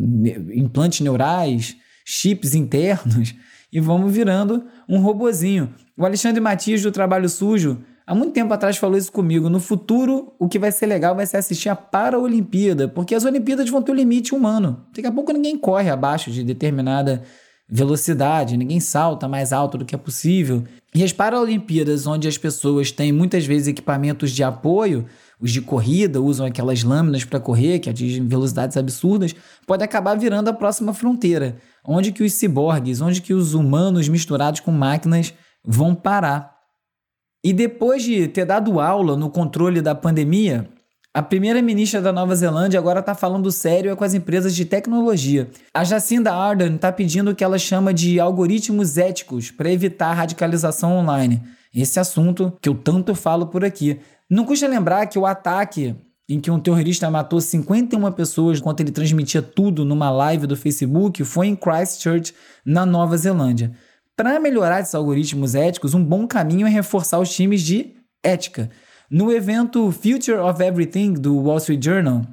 implantes 0.53 1.01
neurais, 1.01 1.77
chips 2.05 2.55
internos, 2.55 3.37
e 3.73 3.79
vamos 3.79 4.13
virando 4.13 4.65
um 4.89 4.99
robozinho. 4.99 5.73
O 5.97 6.05
Alexandre 6.05 6.41
Matias, 6.41 6.83
do 6.83 6.91
Trabalho 6.91 7.29
Sujo, 7.29 7.79
há 8.05 8.17
muito 8.17 8.33
tempo 8.33 8.53
atrás 8.53 8.77
falou 8.77 8.99
isso 8.99 9.13
comigo. 9.13 9.49
No 9.49 9.61
futuro, 9.61 10.35
o 10.41 10.49
que 10.49 10.59
vai 10.59 10.73
ser 10.73 10.87
legal 10.87 11.15
vai 11.15 11.25
ser 11.25 11.37
assistir 11.37 11.69
a 11.69 11.77
Paraolimpíada, 11.77 12.89
porque 12.89 13.15
as 13.15 13.25
Olimpíadas 13.25 13.71
vão 13.71 13.81
ter 13.81 13.93
um 13.93 13.95
limite 13.95 14.35
humano. 14.35 14.87
Daqui 14.93 15.07
a 15.07 15.13
pouco 15.13 15.33
ninguém 15.33 15.57
corre 15.57 15.89
abaixo 15.89 16.33
de 16.33 16.43
determinada 16.43 17.23
velocidade, 17.69 18.57
ninguém 18.57 18.81
salta 18.81 19.29
mais 19.29 19.53
alto 19.53 19.77
do 19.77 19.85
que 19.85 19.95
é 19.95 19.99
possível. 19.99 20.65
E 20.95 21.05
as 21.05 21.13
Paralimpíadas, 21.13 22.07
onde 22.07 22.27
as 22.27 22.39
pessoas 22.39 22.91
têm 22.91 23.13
muitas 23.13 23.45
vezes 23.45 23.69
equipamentos 23.69 24.31
de 24.31 24.43
apoio, 24.43 25.05
os 25.39 25.53
de 25.53 25.61
corrida 25.61 26.21
usam 26.21 26.47
aquelas 26.47 26.83
lâminas 26.83 27.25
para 27.25 27.39
correr, 27.39 27.79
que 27.79 27.91
atingem 27.91 28.27
velocidades 28.27 28.77
absurdas, 28.77 29.35
pode 29.67 29.85
acabar 29.85 30.17
virando 30.17 30.49
a 30.49 30.53
próxima 30.53 30.95
fronteira, 30.95 31.57
onde 31.85 32.11
que 32.11 32.23
os 32.23 32.33
ciborgues, 32.33 33.01
onde 33.03 33.21
que 33.21 33.35
os 33.35 33.53
humanos 33.53 34.09
misturados 34.09 34.61
com 34.61 34.73
máquinas 34.73 35.35
vão 35.63 35.95
parar. 35.95 36.57
E 37.45 37.53
depois 37.53 38.03
de 38.03 38.27
ter 38.29 38.47
dado 38.47 38.81
aula 38.81 39.17
no 39.17 39.31
controle 39.31 39.81
da 39.81 39.95
pandemia, 39.95 40.69
a 41.15 41.23
primeira-ministra 41.23 42.01
da 42.01 42.13
Nova 42.13 42.35
Zelândia 42.37 42.79
agora 42.79 43.01
está 43.01 43.15
falando 43.15 43.51
sério 43.51 43.97
com 43.97 44.05
as 44.05 44.15
empresas 44.15 44.55
de 44.55 44.65
tecnologia. 44.65 45.49
A 45.75 45.83
Jacinda 45.83 46.33
Ardern 46.33 46.77
está 46.77 46.93
pedindo 46.93 47.31
o 47.31 47.35
que 47.35 47.43
ela 47.43 47.59
chama 47.59 47.93
de 47.93 48.21
algoritmos 48.21 48.99
éticos 48.99 49.51
para 49.51 49.73
evitar 49.73 50.13
radicalização 50.13 50.93
online. 50.97 51.43
Esse 51.75 51.99
assunto 51.99 52.53
que 52.61 52.69
eu 52.69 52.75
tanto 52.75 53.15
falo 53.15 53.47
por 53.47 53.65
aqui. 53.65 53.99
Não 54.29 54.45
custa 54.45 54.69
lembrar 54.69 55.07
que 55.07 55.19
o 55.19 55.27
ataque 55.27 55.97
em 56.29 56.39
que 56.39 56.51
um 56.51 56.61
terrorista 56.61 57.11
matou 57.11 57.41
51 57.41 58.13
pessoas 58.13 58.59
enquanto 58.59 58.81
ele 58.81 58.91
transmitia 58.93 59.41
tudo 59.41 59.85
numa 59.85 60.11
live 60.11 60.47
do 60.47 60.57
Facebook 60.57 61.25
foi 61.25 61.47
em 61.47 61.57
Christchurch, 61.57 62.35
na 62.65 62.85
Nova 62.85 63.17
Zelândia. 63.17 63.73
Para 64.15 64.39
melhorar 64.39 64.81
esses 64.81 64.95
algoritmos 64.95 65.55
éticos, 65.55 65.95
um 65.95 66.05
bom 66.05 66.27
caminho 66.27 66.67
é 66.67 66.71
reforçar 66.71 67.19
os 67.19 67.31
times 67.31 67.63
de 67.63 67.95
ética. 68.23 68.69
No 69.11 69.33
evento 69.33 69.91
Future 69.91 70.37
of 70.37 70.63
Everything 70.63 71.15
do 71.15 71.35
Wall 71.39 71.57
Street 71.57 71.83
Journal, 71.83 72.27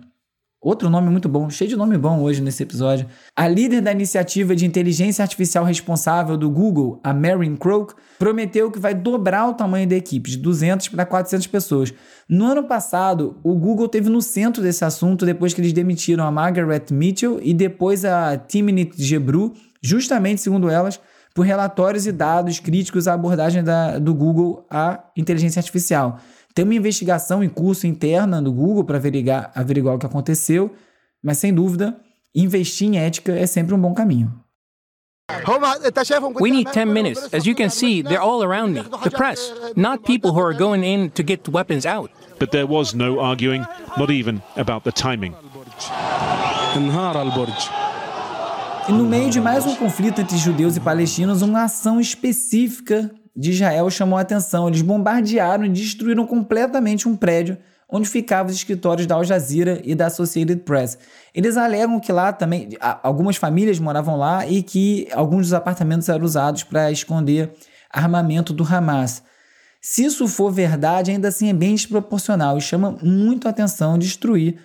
outro 0.62 0.90
nome 0.90 1.10
muito 1.10 1.30
bom, 1.30 1.50
cheio 1.50 1.70
de 1.70 1.76
nome 1.78 1.98
bom 1.98 2.22
hoje 2.22 2.42
nesse 2.42 2.64
episódio, 2.64 3.08
a 3.34 3.48
líder 3.48 3.80
da 3.80 3.94
iniciativa 3.94 4.54
de 4.54 4.66
inteligência 4.66 5.24
artificial 5.24 5.64
responsável 5.64 6.36
do 6.36 6.50
Google, 6.50 7.00
a 7.02 7.14
Marin 7.14 7.56
Croak, 7.56 7.94
prometeu 8.20 8.70
que 8.70 8.78
vai 8.78 8.94
dobrar 8.94 9.48
o 9.48 9.54
tamanho 9.54 9.88
da 9.88 9.96
equipe, 9.96 10.32
de 10.32 10.36
200 10.36 10.90
para 10.90 11.06
400 11.06 11.48
pessoas. 11.48 11.94
No 12.28 12.44
ano 12.44 12.66
passado, 12.66 13.40
o 13.42 13.56
Google 13.56 13.88
teve 13.88 14.10
no 14.10 14.22
centro 14.22 14.62
desse 14.62 14.84
assunto 14.84 15.26
depois 15.26 15.54
que 15.54 15.62
eles 15.62 15.72
demitiram 15.72 16.26
a 16.26 16.32
Margaret 16.32 16.88
Mitchell 16.92 17.40
e 17.42 17.54
depois 17.54 18.04
a 18.04 18.38
Timnit 18.38 19.02
Gebru, 19.02 19.54
justamente 19.82 20.42
segundo 20.42 20.70
elas, 20.70 21.00
por 21.34 21.46
relatórios 21.46 22.06
e 22.06 22.12
dados 22.12 22.60
críticos 22.60 23.08
à 23.08 23.14
abordagem 23.14 23.64
da, 23.64 23.98
do 23.98 24.14
Google 24.14 24.66
à 24.70 25.06
inteligência 25.16 25.60
artificial. 25.60 26.20
Tem 26.56 26.64
uma 26.64 26.74
investigação 26.74 27.44
em 27.44 27.50
curso 27.50 27.86
interna 27.86 28.42
do 28.42 28.52
Google 28.54 28.86
para 28.86 28.96
averiguar, 28.96 29.52
averiguar 29.54 29.96
o 29.96 30.00
que 30.00 30.06
aconteceu, 30.06 30.74
mas 31.22 31.38
sem 31.38 31.54
dúvida, 31.54 32.00
investir 32.34 32.88
em 32.88 32.98
ética 32.98 33.34
é 33.34 33.46
sempre 33.46 33.76
um 33.76 33.80
bom 33.80 33.94
caminho. 33.94 34.32
We 36.40 36.52
need 36.52 36.72
10 36.72 36.88
minutes. 36.88 37.34
As 37.34 37.46
you 37.46 37.56
can 37.56 37.70
see, 37.70 38.02
they're 38.02 38.22
all 38.22 38.42
around 38.42 38.74
me. 38.74 38.84
The 39.04 39.10
press, 39.10 39.52
not 39.76 40.04
people 40.06 40.32
who 40.32 40.40
are 40.40 40.54
going 40.54 40.84
in 40.84 41.10
to 41.10 41.24
get 41.24 41.50
weapons 41.50 41.86
out. 41.86 42.10
But 42.40 42.52
there 42.52 42.66
was 42.66 42.94
no 42.94 43.20
arguing, 43.20 43.66
not 43.98 44.10
even 44.10 44.42
about 44.56 44.84
the 44.86 44.92
timing. 44.94 45.34
E 48.88 48.92
no 48.94 49.04
meio 49.04 49.30
de 49.30 49.42
mais 49.42 49.66
um 49.66 49.76
conflito 49.76 50.22
entre 50.22 50.38
judeus 50.38 50.78
e 50.78 50.80
palestinos, 50.80 51.42
uma 51.42 51.64
ação 51.64 52.00
específica 52.00 53.12
de 53.36 53.52
Israel 53.52 53.90
chamou 53.90 54.18
a 54.18 54.22
atenção. 54.22 54.68
Eles 54.68 54.82
bombardearam 54.82 55.66
e 55.66 55.70
destruíram 55.70 56.26
completamente 56.26 57.08
um 57.08 57.16
prédio 57.16 57.58
onde 57.90 58.10
ficavam 58.10 58.50
os 58.50 58.58
escritórios 58.58 59.06
da 59.06 59.16
Al 59.16 59.24
Jazeera 59.24 59.80
e 59.84 59.94
da 59.94 60.08
Associated 60.08 60.62
Press. 60.64 60.98
Eles 61.34 61.56
alegam 61.56 62.00
que 62.00 62.12
lá 62.12 62.34
também 62.34 62.70
algumas 63.04 63.36
famílias 63.36 63.80
moravam 63.80 64.18
lá 64.18 64.46
e 64.48 64.64
que 64.64 65.08
alguns 65.14 65.44
dos 65.44 65.54
apartamentos 65.54 66.10
eram 66.10 66.26
usados 66.26 66.64
para 66.64 66.92
esconder 66.92 67.52
armamento 67.90 68.54
do 68.54 68.64
Hamas. 68.64 69.22
Se 69.80 70.04
isso 70.04 70.28
for 70.28 70.52
verdade, 70.52 71.12
ainda 71.12 71.28
assim 71.28 71.50
é 71.50 71.54
bem 71.54 71.76
desproporcional 71.76 72.58
e 72.58 72.62
chama 72.62 72.98
muito 73.04 73.48
a 73.48 73.52
atenção 73.52 74.00
destruir 74.00 74.58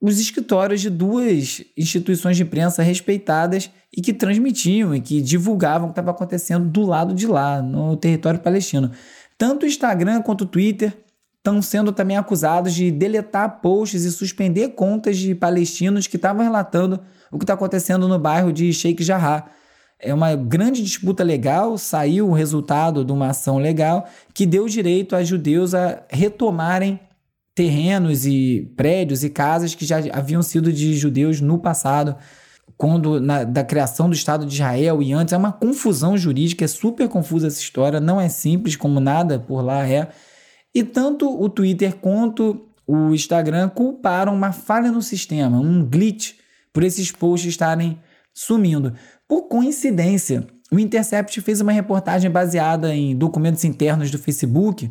os 0.00 0.20
escritórios 0.20 0.80
de 0.80 0.90
duas 0.90 1.62
instituições 1.76 2.36
de 2.36 2.44
imprensa 2.44 2.82
respeitadas 2.82 3.70
e 3.96 4.00
que 4.00 4.12
transmitiam 4.12 4.94
e 4.94 5.00
que 5.00 5.20
divulgavam 5.20 5.88
o 5.88 5.90
que 5.90 5.92
estava 5.92 6.12
acontecendo 6.12 6.68
do 6.68 6.82
lado 6.82 7.14
de 7.14 7.26
lá, 7.26 7.60
no 7.60 7.96
território 7.96 8.38
palestino. 8.38 8.92
Tanto 9.36 9.64
o 9.64 9.66
Instagram 9.66 10.22
quanto 10.22 10.42
o 10.42 10.46
Twitter 10.46 10.96
estão 11.38 11.60
sendo 11.62 11.92
também 11.92 12.16
acusados 12.16 12.74
de 12.74 12.90
deletar 12.90 13.60
posts 13.60 14.04
e 14.04 14.12
suspender 14.12 14.70
contas 14.70 15.16
de 15.16 15.34
palestinos 15.34 16.06
que 16.06 16.16
estavam 16.16 16.44
relatando 16.44 17.00
o 17.30 17.38
que 17.38 17.44
está 17.44 17.54
acontecendo 17.54 18.06
no 18.06 18.18
bairro 18.18 18.52
de 18.52 18.72
Sheikh 18.72 19.02
Jarrah. 19.02 19.46
É 19.98 20.14
uma 20.14 20.36
grande 20.36 20.82
disputa 20.82 21.24
legal, 21.24 21.76
saiu 21.76 22.28
o 22.28 22.32
resultado 22.32 23.04
de 23.04 23.10
uma 23.10 23.30
ação 23.30 23.58
legal 23.58 24.08
que 24.32 24.46
deu 24.46 24.68
direito 24.68 25.16
a 25.16 25.24
judeus 25.24 25.74
a 25.74 26.04
retomarem 26.08 27.00
terrenos 27.58 28.24
e 28.24 28.72
prédios 28.76 29.24
e 29.24 29.30
casas 29.30 29.74
que 29.74 29.84
já 29.84 29.96
haviam 30.12 30.40
sido 30.42 30.72
de 30.72 30.94
judeus 30.94 31.40
no 31.40 31.58
passado, 31.58 32.14
quando 32.76 33.20
na, 33.20 33.42
da 33.42 33.64
criação 33.64 34.08
do 34.08 34.14
Estado 34.14 34.46
de 34.46 34.54
Israel 34.54 35.02
e 35.02 35.12
antes. 35.12 35.32
É 35.32 35.36
uma 35.36 35.50
confusão 35.50 36.16
jurídica, 36.16 36.64
é 36.64 36.68
super 36.68 37.08
confusa 37.08 37.48
essa 37.48 37.58
história, 37.58 37.98
não 37.98 38.20
é 38.20 38.28
simples 38.28 38.76
como 38.76 39.00
nada 39.00 39.40
por 39.40 39.60
lá 39.60 39.84
é. 39.88 40.08
E 40.72 40.84
tanto 40.84 41.28
o 41.28 41.48
Twitter 41.48 41.96
quanto 41.96 42.64
o 42.86 43.12
Instagram 43.12 43.70
culparam 43.70 44.32
uma 44.32 44.52
falha 44.52 44.92
no 44.92 45.02
sistema, 45.02 45.58
um 45.58 45.84
glitch, 45.84 46.34
por 46.72 46.84
esses 46.84 47.10
posts 47.10 47.50
estarem 47.50 47.98
sumindo. 48.32 48.94
Por 49.26 49.48
coincidência, 49.48 50.46
o 50.70 50.78
Intercept 50.78 51.40
fez 51.40 51.60
uma 51.60 51.72
reportagem 51.72 52.30
baseada 52.30 52.94
em 52.94 53.16
documentos 53.16 53.64
internos 53.64 54.12
do 54.12 54.18
Facebook 54.18 54.88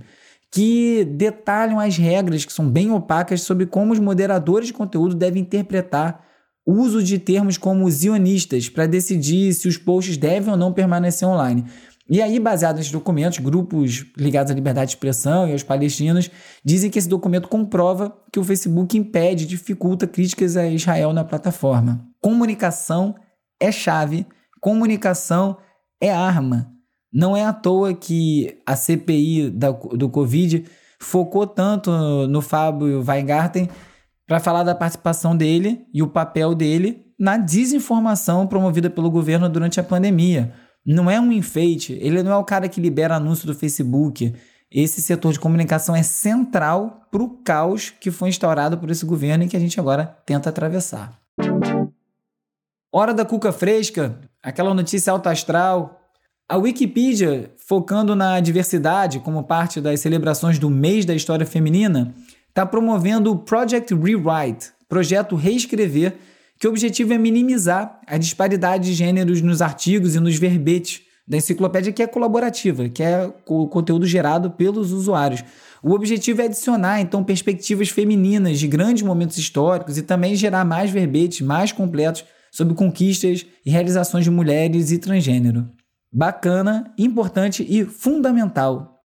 que 0.51 1.03
detalham 1.05 1.79
as 1.79 1.97
regras 1.97 2.45
que 2.45 2.53
são 2.53 2.69
bem 2.69 2.91
opacas 2.91 3.41
sobre 3.41 3.65
como 3.65 3.93
os 3.93 3.99
moderadores 3.99 4.67
de 4.67 4.73
conteúdo 4.73 5.15
devem 5.15 5.41
interpretar 5.41 6.25
o 6.65 6.73
uso 6.73 7.01
de 7.01 7.17
termos 7.17 7.57
como 7.57 7.89
zionistas 7.89 8.67
para 8.67 8.85
decidir 8.85 9.53
se 9.53 9.67
os 9.67 9.77
posts 9.77 10.17
devem 10.17 10.51
ou 10.51 10.57
não 10.57 10.73
permanecer 10.73 11.27
online. 11.27 11.65
E 12.09 12.21
aí, 12.21 12.39
baseado 12.39 12.77
nesses 12.77 12.91
documentos, 12.91 13.39
grupos 13.39 14.05
ligados 14.17 14.51
à 14.51 14.55
liberdade 14.55 14.91
de 14.91 14.95
expressão 14.95 15.47
e 15.47 15.51
aos 15.51 15.63
palestinos 15.63 16.31
dizem 16.63 16.89
que 16.89 16.97
esse 16.97 17.07
documento 17.07 17.49
comprova 17.49 18.17
que 18.31 18.39
o 18.39 18.43
Facebook 18.43 18.97
impede 18.97 19.45
dificulta 19.45 20.07
críticas 20.07 20.55
a 20.55 20.65
Israel 20.67 21.11
na 21.11 21.25
plataforma. 21.25 22.05
Comunicação 22.21 23.15
é 23.59 23.71
chave, 23.71 24.25
comunicação 24.61 25.57
é 26.01 26.09
arma. 26.09 26.76
Não 27.17 27.35
é 27.35 27.43
à 27.43 27.51
toa 27.51 27.95
que 27.95 28.59
a 28.63 28.75
CPI 28.75 29.49
da, 29.49 29.71
do 29.71 30.07
Covid 30.07 30.63
focou 30.99 31.47
tanto 31.47 31.89
no 32.27 32.43
Fábio 32.43 33.03
Weingarten 33.03 33.67
para 34.27 34.39
falar 34.39 34.61
da 34.61 34.75
participação 34.75 35.35
dele 35.35 35.87
e 35.91 36.03
o 36.03 36.07
papel 36.07 36.53
dele 36.53 37.07
na 37.17 37.35
desinformação 37.35 38.45
promovida 38.45 38.87
pelo 38.87 39.09
governo 39.09 39.49
durante 39.49 39.79
a 39.79 39.83
pandemia. 39.83 40.53
Não 40.85 41.09
é 41.09 41.19
um 41.19 41.31
enfeite, 41.31 41.97
ele 41.99 42.21
não 42.21 42.33
é 42.33 42.37
o 42.37 42.43
cara 42.43 42.69
que 42.69 42.79
libera 42.79 43.15
anúncio 43.15 43.47
do 43.47 43.55
Facebook, 43.55 44.35
esse 44.69 45.01
setor 45.01 45.33
de 45.33 45.39
comunicação 45.39 45.95
é 45.95 46.03
central 46.03 47.07
para 47.09 47.23
o 47.23 47.29
caos 47.41 47.89
que 47.89 48.11
foi 48.11 48.29
instaurado 48.29 48.77
por 48.77 48.91
esse 48.91 49.03
governo 49.03 49.43
e 49.43 49.47
que 49.47 49.57
a 49.57 49.59
gente 49.59 49.79
agora 49.79 50.05
tenta 50.23 50.51
atravessar. 50.51 51.19
Hora 52.93 53.11
da 53.11 53.25
cuca 53.25 53.51
fresca, 53.51 54.19
aquela 54.43 54.71
notícia 54.75 55.11
alta 55.11 55.31
astral. 55.31 55.96
A 56.49 56.55
Wikipedia, 56.55 57.51
focando 57.57 58.15
na 58.15 58.39
diversidade 58.39 59.19
como 59.19 59.43
parte 59.43 59.81
das 59.81 59.99
celebrações 59.99 60.57
do 60.57 60.69
mês 60.69 61.03
da 61.03 61.13
história 61.13 61.45
feminina, 61.45 62.15
está 62.47 62.65
promovendo 62.65 63.33
o 63.33 63.37
Project 63.37 63.93
Rewrite, 63.93 64.69
projeto 64.87 65.35
Reescrever, 65.35 66.15
que 66.57 66.65
o 66.65 66.69
objetivo 66.69 67.11
é 67.11 67.17
minimizar 67.17 67.99
a 68.07 68.17
disparidade 68.17 68.85
de 68.85 68.93
gêneros 68.93 69.41
nos 69.41 69.61
artigos 69.61 70.15
e 70.15 70.21
nos 70.21 70.37
verbetes 70.37 71.01
da 71.27 71.35
enciclopédia, 71.35 71.91
que 71.91 72.01
é 72.01 72.07
colaborativa, 72.07 72.87
que 72.87 73.03
é 73.03 73.29
o 73.45 73.67
conteúdo 73.67 74.05
gerado 74.05 74.49
pelos 74.51 74.93
usuários. 74.93 75.43
O 75.83 75.91
objetivo 75.91 76.41
é 76.41 76.45
adicionar, 76.45 77.01
então, 77.01 77.25
perspectivas 77.25 77.89
femininas 77.89 78.57
de 78.57 78.69
grandes 78.69 79.03
momentos 79.03 79.37
históricos 79.37 79.97
e 79.97 80.01
também 80.01 80.33
gerar 80.33 80.63
mais 80.63 80.89
verbetes 80.89 81.41
mais 81.41 81.73
completos 81.73 82.23
sobre 82.49 82.73
conquistas 82.73 83.45
e 83.65 83.69
realizações 83.69 84.23
de 84.23 84.31
mulheres 84.31 84.91
e 84.91 84.97
transgênero. 84.97 85.67
Bacana, 86.11 86.93
importante 86.97 87.65
e 87.67 87.85
fundamental. 87.85 89.03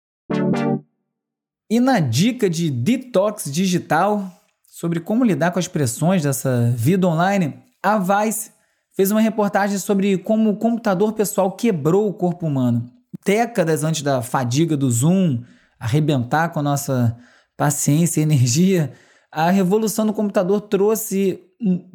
E 1.70 1.78
na 1.78 2.00
dica 2.00 2.48
de 2.48 2.70
detox 2.70 3.52
digital 3.52 4.30
sobre 4.66 5.00
como 5.00 5.24
lidar 5.24 5.50
com 5.50 5.58
as 5.58 5.68
pressões 5.68 6.22
dessa 6.22 6.72
vida 6.76 7.06
online, 7.06 7.54
a 7.82 7.98
Vice 7.98 8.50
fez 8.94 9.10
uma 9.10 9.20
reportagem 9.20 9.78
sobre 9.78 10.16
como 10.16 10.50
o 10.50 10.56
computador 10.56 11.12
pessoal 11.12 11.52
quebrou 11.52 12.08
o 12.08 12.14
corpo 12.14 12.46
humano. 12.46 12.90
Décadas 13.24 13.84
antes 13.84 14.02
da 14.02 14.22
fadiga 14.22 14.76
do 14.76 14.90
Zoom 14.90 15.42
arrebentar 15.78 16.48
com 16.50 16.60
a 16.60 16.62
nossa 16.62 17.16
paciência 17.56 18.20
e 18.20 18.22
energia, 18.22 18.92
a 19.30 19.50
revolução 19.50 20.06
do 20.06 20.14
computador 20.14 20.62
trouxe 20.62 21.40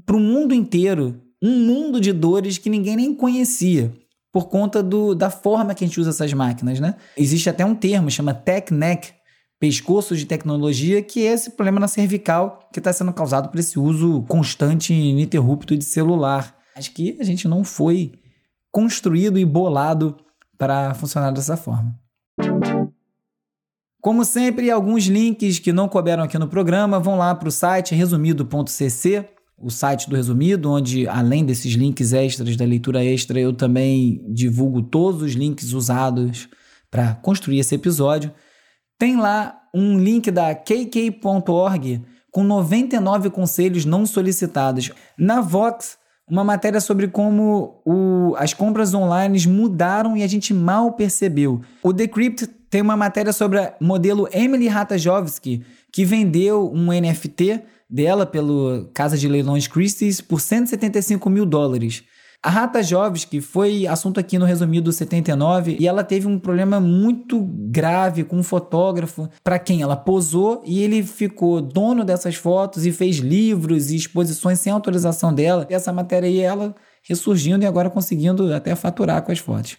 para 0.05 0.15
o 0.15 0.19
mundo 0.19 0.53
inteiro 0.53 1.19
um 1.41 1.65
mundo 1.65 1.99
de 1.99 2.13
dores 2.13 2.57
que 2.59 2.69
ninguém 2.69 2.95
nem 2.95 3.15
conhecia 3.15 3.91
por 4.31 4.47
conta 4.47 4.81
do, 4.81 5.13
da 5.13 5.29
forma 5.29 5.75
que 5.75 5.83
a 5.83 5.87
gente 5.87 5.99
usa 5.99 6.11
essas 6.11 6.31
máquinas, 6.33 6.79
né? 6.79 6.95
Existe 7.17 7.49
até 7.49 7.65
um 7.65 7.75
termo, 7.75 8.09
chama 8.09 8.33
tech 8.33 8.73
neck, 8.73 9.13
pescoço 9.59 10.15
de 10.15 10.25
tecnologia, 10.25 11.01
que 11.03 11.25
é 11.27 11.33
esse 11.33 11.51
problema 11.51 11.79
na 11.79 11.87
cervical 11.87 12.67
que 12.73 12.79
está 12.79 12.91
sendo 12.91 13.13
causado 13.13 13.49
por 13.49 13.59
esse 13.59 13.77
uso 13.77 14.23
constante 14.23 14.93
e 14.93 15.09
ininterrupto 15.09 15.77
de 15.77 15.83
celular. 15.83 16.57
Acho 16.75 16.91
que 16.93 17.17
a 17.19 17.23
gente 17.23 17.47
não 17.47 17.63
foi 17.63 18.13
construído 18.71 19.37
e 19.37 19.45
bolado 19.45 20.17
para 20.57 20.93
funcionar 20.93 21.31
dessa 21.31 21.57
forma. 21.57 21.99
Como 24.01 24.25
sempre, 24.25 24.71
alguns 24.71 25.05
links 25.05 25.59
que 25.59 25.71
não 25.71 25.87
couberam 25.87 26.23
aqui 26.23 26.39
no 26.39 26.47
programa 26.47 26.99
vão 26.99 27.17
lá 27.17 27.35
para 27.35 27.47
o 27.47 27.51
site 27.51 27.93
resumido.cc, 27.93 29.27
o 29.61 29.69
site 29.69 30.09
do 30.09 30.15
Resumido, 30.15 30.71
onde 30.71 31.07
além 31.07 31.45
desses 31.45 31.73
links 31.73 32.13
extras 32.13 32.55
da 32.55 32.65
leitura 32.65 33.03
extra, 33.03 33.39
eu 33.39 33.53
também 33.53 34.23
divulgo 34.29 34.81
todos 34.81 35.21
os 35.21 35.33
links 35.33 35.73
usados 35.73 36.49
para 36.89 37.15
construir 37.15 37.59
esse 37.59 37.75
episódio. 37.75 38.31
Tem 38.99 39.17
lá 39.17 39.57
um 39.73 39.97
link 39.97 40.29
da 40.29 40.53
kk.org 40.53 42.01
com 42.31 42.43
99 42.43 43.29
conselhos 43.29 43.85
não 43.85 44.05
solicitados. 44.05 44.91
Na 45.17 45.41
Vox, 45.41 45.97
uma 46.29 46.43
matéria 46.43 46.79
sobre 46.79 47.07
como 47.07 47.81
o, 47.85 48.35
as 48.37 48.53
compras 48.53 48.93
online 48.93 49.45
mudaram 49.47 50.15
e 50.15 50.23
a 50.23 50.27
gente 50.27 50.53
mal 50.53 50.93
percebeu. 50.93 51.61
O 51.83 51.91
Decrypt 51.91 52.47
tem 52.69 52.81
uma 52.81 52.95
matéria 52.95 53.33
sobre 53.33 53.59
o 53.59 53.73
modelo 53.81 54.29
Emily 54.31 54.67
Ratajkowski, 54.69 55.61
que 55.91 56.05
vendeu 56.05 56.71
um 56.73 56.87
NFT 56.87 57.61
dela 57.91 58.25
pelo 58.25 58.89
Casa 58.93 59.17
de 59.17 59.27
Leilões 59.27 59.67
Christie's 59.67 60.21
por 60.21 60.39
175 60.39 61.29
mil 61.29 61.45
dólares. 61.45 62.03
A 62.43 62.49
Rata 62.49 62.81
Jovski 62.81 63.39
foi 63.39 63.85
assunto 63.85 64.19
aqui 64.19 64.39
no 64.39 64.45
resumido 64.45 64.91
79 64.91 65.77
e 65.79 65.87
ela 65.87 66.03
teve 66.03 66.25
um 66.25 66.39
problema 66.39 66.79
muito 66.79 67.39
grave 67.69 68.23
com 68.23 68.37
um 68.37 68.43
fotógrafo 68.43 69.29
para 69.43 69.59
quem 69.59 69.83
ela 69.83 69.95
posou 69.95 70.63
e 70.65 70.81
ele 70.81 71.03
ficou 71.03 71.61
dono 71.61 72.03
dessas 72.03 72.33
fotos 72.33 72.83
e 72.83 72.91
fez 72.91 73.17
livros 73.17 73.91
e 73.91 73.95
exposições 73.95 74.59
sem 74.59 74.73
autorização 74.73 75.31
dela. 75.31 75.67
E 75.69 75.75
essa 75.75 75.93
matéria 75.93 76.27
aí 76.27 76.39
ela 76.39 76.73
ressurgindo 77.03 77.63
e 77.63 77.67
agora 77.67 77.91
conseguindo 77.91 78.51
até 78.51 78.73
faturar 78.73 79.21
com 79.21 79.31
as 79.31 79.37
fotos. 79.37 79.77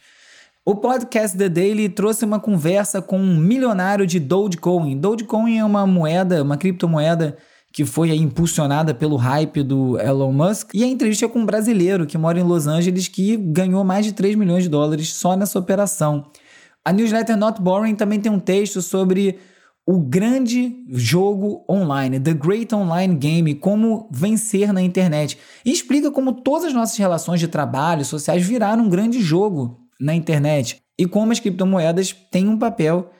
O 0.64 0.76
podcast 0.76 1.36
The 1.36 1.48
Daily 1.48 1.88
trouxe 1.88 2.24
uma 2.24 2.38
conversa 2.38 3.02
com 3.02 3.18
um 3.18 3.36
milionário 3.36 4.06
de 4.06 4.20
Dogecoin. 4.20 4.96
Dogecoin 4.96 5.58
é 5.58 5.64
uma 5.64 5.84
moeda, 5.84 6.44
uma 6.44 6.56
criptomoeda 6.56 7.36
que 7.72 7.84
foi 7.84 8.14
impulsionada 8.14 8.92
pelo 8.92 9.16
hype 9.16 9.62
do 9.62 9.98
Elon 9.98 10.32
Musk, 10.32 10.74
e 10.74 10.84
a 10.84 10.86
entrevista 10.86 11.24
é 11.24 11.28
com 11.28 11.40
um 11.40 11.46
brasileiro 11.46 12.06
que 12.06 12.18
mora 12.18 12.38
em 12.38 12.42
Los 12.42 12.66
Angeles 12.66 13.08
que 13.08 13.36
ganhou 13.36 13.82
mais 13.82 14.04
de 14.04 14.12
3 14.12 14.36
milhões 14.36 14.64
de 14.64 14.68
dólares 14.68 15.12
só 15.14 15.34
nessa 15.36 15.58
operação. 15.58 16.26
A 16.84 16.92
newsletter 16.92 17.36
Not 17.36 17.62
Boring 17.62 17.94
também 17.94 18.20
tem 18.20 18.30
um 18.30 18.40
texto 18.40 18.82
sobre 18.82 19.38
o 19.86 20.00
grande 20.00 20.84
jogo 20.90 21.64
online, 21.68 22.20
The 22.20 22.34
Great 22.34 22.74
Online 22.74 23.16
Game, 23.16 23.54
como 23.54 24.08
vencer 24.12 24.72
na 24.72 24.82
internet. 24.82 25.38
E 25.64 25.72
explica 25.72 26.10
como 26.10 26.34
todas 26.34 26.66
as 26.66 26.74
nossas 26.74 26.96
relações 26.96 27.40
de 27.40 27.48
trabalho 27.48 28.04
sociais 28.04 28.44
viraram 28.44 28.84
um 28.84 28.88
grande 28.88 29.20
jogo 29.20 29.80
na 30.00 30.14
internet 30.14 30.80
e 30.98 31.06
como 31.06 31.32
as 31.32 31.40
criptomoedas 31.40 32.14
têm 32.30 32.48
um 32.48 32.58
papel 32.58 33.10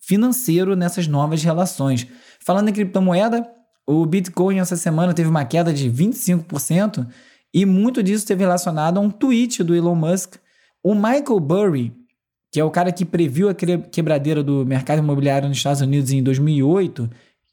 financeiro 0.00 0.76
nessas 0.76 1.06
novas 1.06 1.42
relações. 1.42 2.06
Falando 2.44 2.68
em 2.68 2.72
criptomoeda, 2.72 3.48
o 3.86 4.04
Bitcoin 4.06 4.58
essa 4.58 4.76
semana 4.76 5.12
teve 5.12 5.28
uma 5.28 5.44
queda 5.44 5.72
de 5.72 5.90
25% 5.90 7.06
e 7.52 7.66
muito 7.66 8.02
disso 8.02 8.26
teve 8.26 8.42
relacionado 8.42 8.98
a 8.98 9.00
um 9.00 9.10
tweet 9.10 9.62
do 9.62 9.74
Elon 9.74 9.94
Musk. 9.94 10.36
O 10.82 10.94
Michael 10.94 11.40
Burry, 11.40 11.92
que 12.50 12.60
é 12.60 12.64
o 12.64 12.70
cara 12.70 12.92
que 12.92 13.04
previu 13.04 13.48
a 13.48 13.54
quebradeira 13.54 14.42
do 14.42 14.64
mercado 14.64 14.98
imobiliário 14.98 15.48
nos 15.48 15.58
Estados 15.58 15.80
Unidos 15.80 16.10
em 16.10 16.22
2008, 16.22 17.10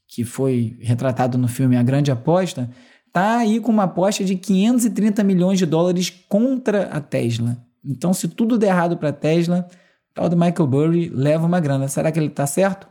que 0.08 0.24
foi 0.24 0.76
retratado 0.80 1.36
no 1.38 1.48
filme 1.48 1.76
A 1.76 1.82
Grande 1.82 2.10
Aposta, 2.10 2.70
tá 3.12 3.38
aí 3.38 3.60
com 3.60 3.70
uma 3.70 3.84
aposta 3.84 4.24
de 4.24 4.36
530 4.36 5.22
milhões 5.22 5.58
de 5.58 5.66
dólares 5.66 6.10
contra 6.28 6.84
a 6.84 7.00
Tesla. 7.00 7.56
Então, 7.84 8.12
se 8.12 8.28
tudo 8.28 8.58
der 8.58 8.68
errado 8.68 8.96
para 8.96 9.10
a 9.10 9.12
Tesla, 9.12 9.68
o 10.10 10.14
tal 10.14 10.28
do 10.28 10.36
Michael 10.36 10.66
Burry 10.66 11.08
leva 11.08 11.46
uma 11.46 11.60
grana. 11.60 11.88
Será 11.88 12.10
que 12.10 12.18
ele 12.18 12.26
está 12.26 12.46
certo? 12.46 12.88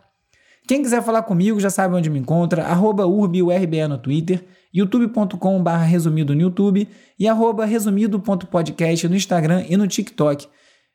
Quem 0.69 0.83
quiser 0.83 1.01
falar 1.01 1.23
comigo 1.23 1.59
já 1.59 1.71
sabe 1.71 1.95
onde 1.95 2.11
me 2.11 2.19
encontra, 2.19 2.63
arroba 2.63 3.03
urbiurbe 3.07 3.87
no 3.87 3.97
Twitter, 3.97 4.45
youtube.com 4.71 5.63
barra 5.63 5.83
resumido 5.83 6.35
no 6.35 6.41
YouTube 6.41 6.87
e 7.17 7.27
arroba 7.27 7.65
resumido.podcast 7.65 9.07
no 9.07 9.15
Instagram 9.15 9.65
e 9.67 9.75
no 9.75 9.87
TikTok. 9.87 10.47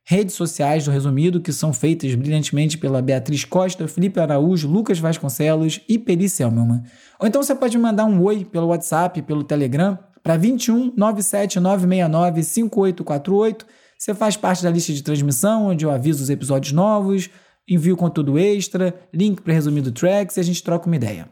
Redes 0.05 0.37
sociais 0.37 0.85
do 0.85 0.93
Resumido 0.93 1.41
que 1.41 1.53
são 1.53 1.73
feitas 1.73 2.15
brilhantemente 2.15 2.79
pela 2.79 3.03
Beatriz 3.03 3.45
Costa, 3.45 3.89
Felipe 3.89 4.21
Araújo, 4.21 4.69
Lucas 4.69 5.01
Vasconcelos 5.01 5.81
e 5.89 5.99
Peri 5.99 6.29
Selmelman. 6.29 6.85
Ou 7.19 7.27
então 7.27 7.43
você 7.43 7.53
pode 7.53 7.77
mandar 7.77 8.05
um 8.05 8.23
oi 8.23 8.45
pelo 8.45 8.69
WhatsApp, 8.69 9.23
pelo 9.23 9.43
Telegram, 9.43 9.99
para 10.23 10.37
21 10.37 10.93
97 10.97 11.59
969 11.59 12.45
5848. 12.45 13.67
Você 13.99 14.15
faz 14.15 14.37
parte 14.37 14.63
da 14.63 14.71
lista 14.71 14.93
de 14.93 15.03
transmissão, 15.03 15.67
onde 15.67 15.85
eu 15.85 15.91
aviso 15.91 16.23
os 16.23 16.31
episódios 16.31 16.73
novos, 16.73 17.29
envio 17.69 17.97
conteúdo 17.97 18.39
extra, 18.39 18.95
link 19.13 19.41
para 19.41 19.53
resumido 19.53 19.91
tracks 19.91 20.37
e 20.37 20.41
a 20.41 20.43
gente 20.43 20.63
troca 20.63 20.87
uma 20.87 20.97
ideia. 20.97 21.29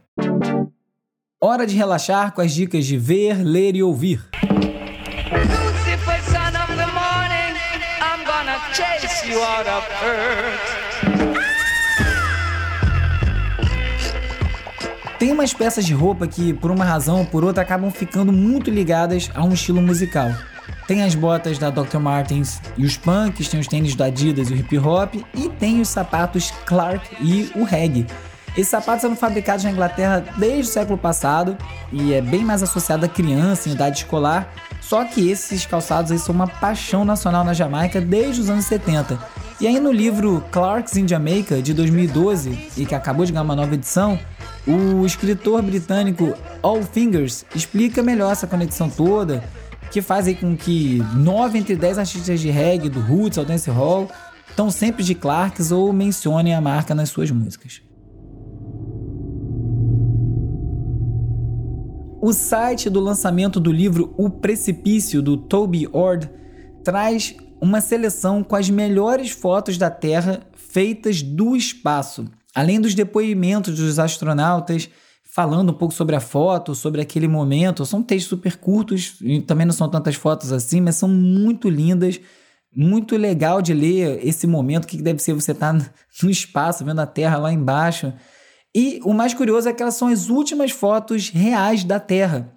Hora 1.40 1.66
de 1.66 1.74
relaxar 1.74 2.32
com 2.32 2.40
as 2.40 2.52
dicas 2.52 2.86
de 2.86 2.96
ver, 2.96 3.42
ler 3.42 3.74
e 3.74 3.82
ouvir. 3.82 4.24
Tem 15.18 15.32
umas 15.32 15.54
peças 15.54 15.84
de 15.84 15.94
roupa 15.94 16.26
que, 16.26 16.52
por 16.52 16.70
uma 16.70 16.84
razão 16.84 17.20
ou 17.20 17.26
por 17.26 17.44
outra, 17.44 17.62
acabam 17.62 17.90
ficando 17.90 18.32
muito 18.32 18.70
ligadas 18.70 19.30
a 19.34 19.44
um 19.44 19.52
estilo 19.52 19.80
musical. 19.80 20.30
Tem 20.86 21.02
as 21.02 21.14
botas 21.14 21.58
da 21.58 21.70
Dr. 21.70 21.98
Martens 21.98 22.60
e 22.76 22.84
os 22.84 22.96
punks, 22.96 23.48
tem 23.48 23.60
os 23.60 23.68
tênis 23.68 23.94
da 23.94 24.06
Adidas 24.06 24.50
e 24.50 24.54
o 24.54 24.56
hip 24.56 24.78
hop, 24.78 25.14
e 25.34 25.48
tem 25.48 25.80
os 25.80 25.88
sapatos 25.88 26.50
Clark 26.66 27.08
e 27.20 27.50
o 27.54 27.64
reggae. 27.64 28.06
Esses 28.52 28.68
sapatos 28.68 29.00
são 29.00 29.16
fabricados 29.16 29.64
na 29.64 29.70
Inglaterra 29.70 30.22
desde 30.36 30.70
o 30.70 30.72
século 30.72 30.98
passado 30.98 31.56
e 31.90 32.12
é 32.12 32.20
bem 32.20 32.44
mais 32.44 32.62
associado 32.62 33.06
à 33.06 33.08
criança 33.08 33.68
em 33.68 33.72
idade 33.72 33.98
escolar, 34.00 34.52
só 34.80 35.04
que 35.04 35.30
esses 35.30 35.64
calçados 35.64 36.12
aí 36.12 36.18
são 36.18 36.34
uma 36.34 36.46
paixão 36.46 37.02
nacional 37.02 37.44
na 37.44 37.54
Jamaica 37.54 37.98
desde 37.98 38.42
os 38.42 38.50
anos 38.50 38.66
70. 38.66 39.18
E 39.58 39.66
aí 39.66 39.80
no 39.80 39.90
livro 39.90 40.44
Clarks 40.50 40.96
in 40.96 41.08
Jamaica, 41.08 41.62
de 41.62 41.72
2012, 41.72 42.68
e 42.76 42.84
que 42.84 42.94
acabou 42.94 43.24
de 43.24 43.32
ganhar 43.32 43.44
uma 43.44 43.56
nova 43.56 43.72
edição, 43.74 44.18
o 44.66 45.06
escritor 45.06 45.62
britânico 45.62 46.34
All 46.62 46.82
Fingers 46.82 47.46
explica 47.54 48.02
melhor 48.02 48.32
essa 48.32 48.46
conexão 48.46 48.90
toda 48.90 49.42
que 49.92 50.00
fazem 50.00 50.34
com 50.34 50.56
que 50.56 51.02
9 51.14 51.58
entre 51.58 51.76
10 51.76 51.98
artistas 51.98 52.40
de 52.40 52.50
reggae, 52.50 52.88
do 52.88 52.98
roots 52.98 53.36
ao 53.36 53.44
dancehall, 53.44 54.10
estão 54.48 54.70
sempre 54.70 55.04
de 55.04 55.14
Clarks 55.14 55.70
ou 55.70 55.92
mencionem 55.92 56.54
a 56.54 56.60
marca 56.62 56.94
nas 56.94 57.10
suas 57.10 57.30
músicas. 57.30 57.82
O 62.22 62.32
site 62.32 62.88
do 62.88 63.00
lançamento 63.00 63.60
do 63.60 63.70
livro 63.70 64.14
O 64.16 64.30
Precipício, 64.30 65.20
do 65.20 65.36
Toby 65.36 65.86
Ord, 65.92 66.30
traz 66.82 67.36
uma 67.60 67.82
seleção 67.82 68.42
com 68.42 68.56
as 68.56 68.70
melhores 68.70 69.30
fotos 69.30 69.76
da 69.76 69.90
Terra 69.90 70.40
feitas 70.54 71.20
do 71.20 71.54
espaço. 71.54 72.24
Além 72.54 72.80
dos 72.80 72.94
depoimentos 72.94 73.76
dos 73.76 73.98
astronautas 73.98 74.88
falando 75.34 75.70
um 75.70 75.74
pouco 75.74 75.94
sobre 75.94 76.14
a 76.14 76.20
foto, 76.20 76.74
sobre 76.74 77.00
aquele 77.00 77.26
momento. 77.26 77.86
São 77.86 78.02
textos 78.02 78.28
super 78.28 78.58
curtos, 78.58 79.18
também 79.46 79.64
não 79.64 79.72
são 79.72 79.88
tantas 79.88 80.14
fotos 80.14 80.52
assim, 80.52 80.80
mas 80.80 80.96
são 80.96 81.08
muito 81.08 81.70
lindas. 81.70 82.20
Muito 82.74 83.16
legal 83.16 83.60
de 83.60 83.74
ler 83.74 84.26
esse 84.26 84.46
momento, 84.46 84.84
o 84.84 84.86
que 84.86 85.02
deve 85.02 85.22
ser 85.22 85.34
você 85.34 85.52
estar 85.52 85.78
tá 85.78 85.90
no 86.22 86.30
espaço, 86.30 86.84
vendo 86.84 87.00
a 87.00 87.06
Terra 87.06 87.36
lá 87.36 87.52
embaixo. 87.52 88.12
E 88.74 88.98
o 89.04 89.12
mais 89.12 89.34
curioso 89.34 89.68
é 89.68 89.72
que 89.74 89.82
elas 89.82 89.94
são 89.94 90.08
as 90.08 90.30
últimas 90.30 90.70
fotos 90.70 91.28
reais 91.28 91.84
da 91.84 92.00
Terra. 92.00 92.50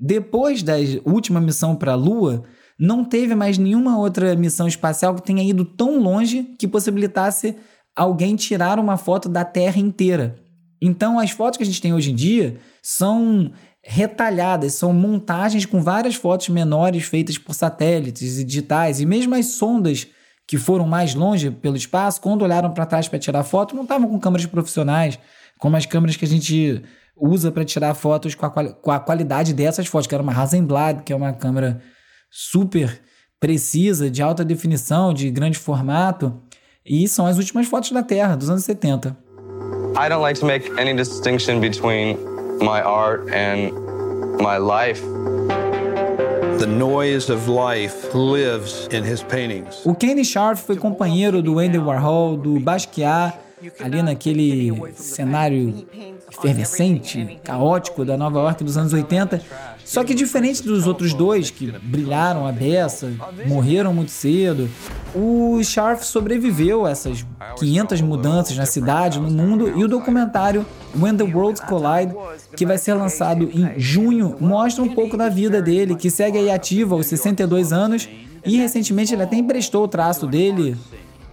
Depois 0.00 0.62
da 0.62 0.74
última 1.04 1.38
missão 1.38 1.76
para 1.76 1.92
a 1.92 1.96
Lua, 1.96 2.44
não 2.78 3.04
teve 3.04 3.34
mais 3.34 3.58
nenhuma 3.58 3.98
outra 3.98 4.34
missão 4.36 4.66
espacial 4.66 5.14
que 5.14 5.22
tenha 5.22 5.42
ido 5.42 5.66
tão 5.66 5.98
longe 5.98 6.44
que 6.58 6.66
possibilitasse 6.66 7.56
alguém 7.94 8.36
tirar 8.36 8.78
uma 8.78 8.96
foto 8.96 9.28
da 9.28 9.44
Terra 9.44 9.78
inteira. 9.78 10.47
Então, 10.80 11.18
as 11.18 11.30
fotos 11.30 11.56
que 11.56 11.62
a 11.62 11.66
gente 11.66 11.80
tem 11.80 11.92
hoje 11.92 12.12
em 12.12 12.14
dia 12.14 12.58
são 12.82 13.50
retalhadas, 13.82 14.74
são 14.74 14.92
montagens 14.92 15.64
com 15.64 15.82
várias 15.82 16.14
fotos 16.14 16.48
menores 16.48 17.04
feitas 17.04 17.38
por 17.38 17.54
satélites 17.54 18.38
e 18.38 18.44
digitais, 18.44 19.00
e 19.00 19.06
mesmo 19.06 19.34
as 19.34 19.46
sondas 19.46 20.06
que 20.46 20.56
foram 20.56 20.86
mais 20.86 21.14
longe 21.14 21.50
pelo 21.50 21.76
espaço, 21.76 22.20
quando 22.20 22.42
olharam 22.42 22.72
para 22.72 22.86
trás 22.86 23.08
para 23.08 23.18
tirar 23.18 23.44
foto, 23.44 23.74
não 23.74 23.82
estavam 23.82 24.08
com 24.08 24.18
câmeras 24.18 24.46
profissionais, 24.46 25.18
como 25.58 25.76
as 25.76 25.86
câmeras 25.86 26.16
que 26.16 26.24
a 26.24 26.28
gente 26.28 26.82
usa 27.16 27.50
para 27.50 27.64
tirar 27.64 27.94
fotos 27.94 28.34
com 28.34 28.46
a, 28.46 28.50
com 28.50 28.90
a 28.90 29.00
qualidade 29.00 29.52
dessas 29.52 29.86
fotos, 29.86 30.06
que 30.06 30.14
era 30.14 30.22
uma 30.22 30.32
Hasselblad, 30.32 31.02
que 31.02 31.12
é 31.12 31.16
uma 31.16 31.32
câmera 31.32 31.82
super 32.30 33.00
precisa, 33.40 34.10
de 34.10 34.22
alta 34.22 34.44
definição, 34.44 35.12
de 35.12 35.30
grande 35.30 35.58
formato, 35.58 36.42
e 36.84 37.06
são 37.06 37.26
as 37.26 37.36
últimas 37.36 37.66
fotos 37.66 37.90
da 37.92 38.02
Terra, 38.02 38.36
dos 38.36 38.48
anos 38.48 38.64
70. 38.64 39.27
I 39.96 40.08
don't 40.08 40.22
like 40.22 40.38
to 40.40 40.46
make 40.46 40.70
any 40.78 40.94
distinction 40.94 41.60
between 41.60 42.18
my 42.58 42.82
art 42.82 43.28
and 43.30 43.72
my 44.38 44.58
life. 44.58 45.00
The 46.58 46.66
noise 46.66 47.30
of 47.30 47.48
life 47.48 48.14
lives 48.14 48.88
in 48.90 49.04
his 49.04 49.22
paintings. 49.22 49.80
O 49.84 49.94
Kenny 49.94 50.24
Sharp 50.24 50.58
foi 50.58 50.76
companheiro 50.76 51.40
do 51.40 51.58
Andy 51.60 51.78
Warhol, 51.78 52.36
do 52.36 52.58
Basquiat, 52.58 53.38
ali 53.80 54.02
naquele 54.02 54.72
cenário 54.94 55.86
efervescente, 56.30 57.40
caótico 57.42 58.04
da 58.04 58.16
Nova 58.16 58.40
York 58.40 58.64
dos 58.64 58.76
anos 58.76 58.92
80. 58.92 59.40
Só 59.84 60.04
que 60.04 60.14
diferente 60.14 60.62
dos 60.62 60.86
outros 60.86 61.14
dois 61.14 61.50
que 61.50 61.70
brilharam 61.82 62.46
a 62.46 62.52
beça, 62.52 63.12
morreram 63.46 63.94
muito 63.94 64.10
cedo, 64.10 64.68
o 65.14 65.62
Sharf 65.62 66.04
sobreviveu 66.04 66.86
a 66.86 66.90
essas 66.90 67.26
500 67.58 68.00
mudanças 68.00 68.56
na 68.56 68.66
cidade, 68.66 69.18
no 69.18 69.30
mundo, 69.30 69.78
e 69.78 69.84
o 69.84 69.88
documentário 69.88 70.64
When 70.98 71.16
the 71.16 71.24
Worlds 71.24 71.60
Collide, 71.60 72.14
que 72.56 72.66
vai 72.66 72.78
ser 72.78 72.94
lançado 72.94 73.50
em 73.52 73.78
junho, 73.78 74.36
mostra 74.40 74.82
um 74.82 74.94
pouco 74.94 75.16
da 75.16 75.28
vida 75.28 75.60
dele, 75.62 75.94
que 75.94 76.10
segue 76.10 76.38
aí 76.38 76.50
ativo 76.50 76.94
aos 76.94 77.06
62 77.06 77.72
anos, 77.72 78.08
e 78.44 78.56
recentemente 78.56 79.14
ele 79.14 79.22
até 79.22 79.36
emprestou 79.36 79.84
o 79.84 79.88
traço 79.88 80.26
dele 80.26 80.76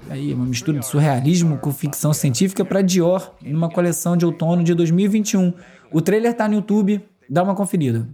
aí 0.09 0.33
uma 0.33 0.45
mistura 0.45 0.79
de 0.79 0.85
surrealismo 0.85 1.57
com 1.57 1.71
ficção 1.71 2.13
científica 2.13 2.63
para 2.63 2.81
Dior, 2.81 3.33
numa 3.41 3.69
coleção 3.69 4.15
de 4.15 4.25
outono 4.25 4.63
de 4.63 4.73
2021. 4.73 5.53
O 5.91 6.01
trailer 6.01 6.31
está 6.31 6.47
no 6.47 6.55
YouTube, 6.55 7.03
dá 7.29 7.43
uma 7.43 7.55
conferida. 7.55 8.07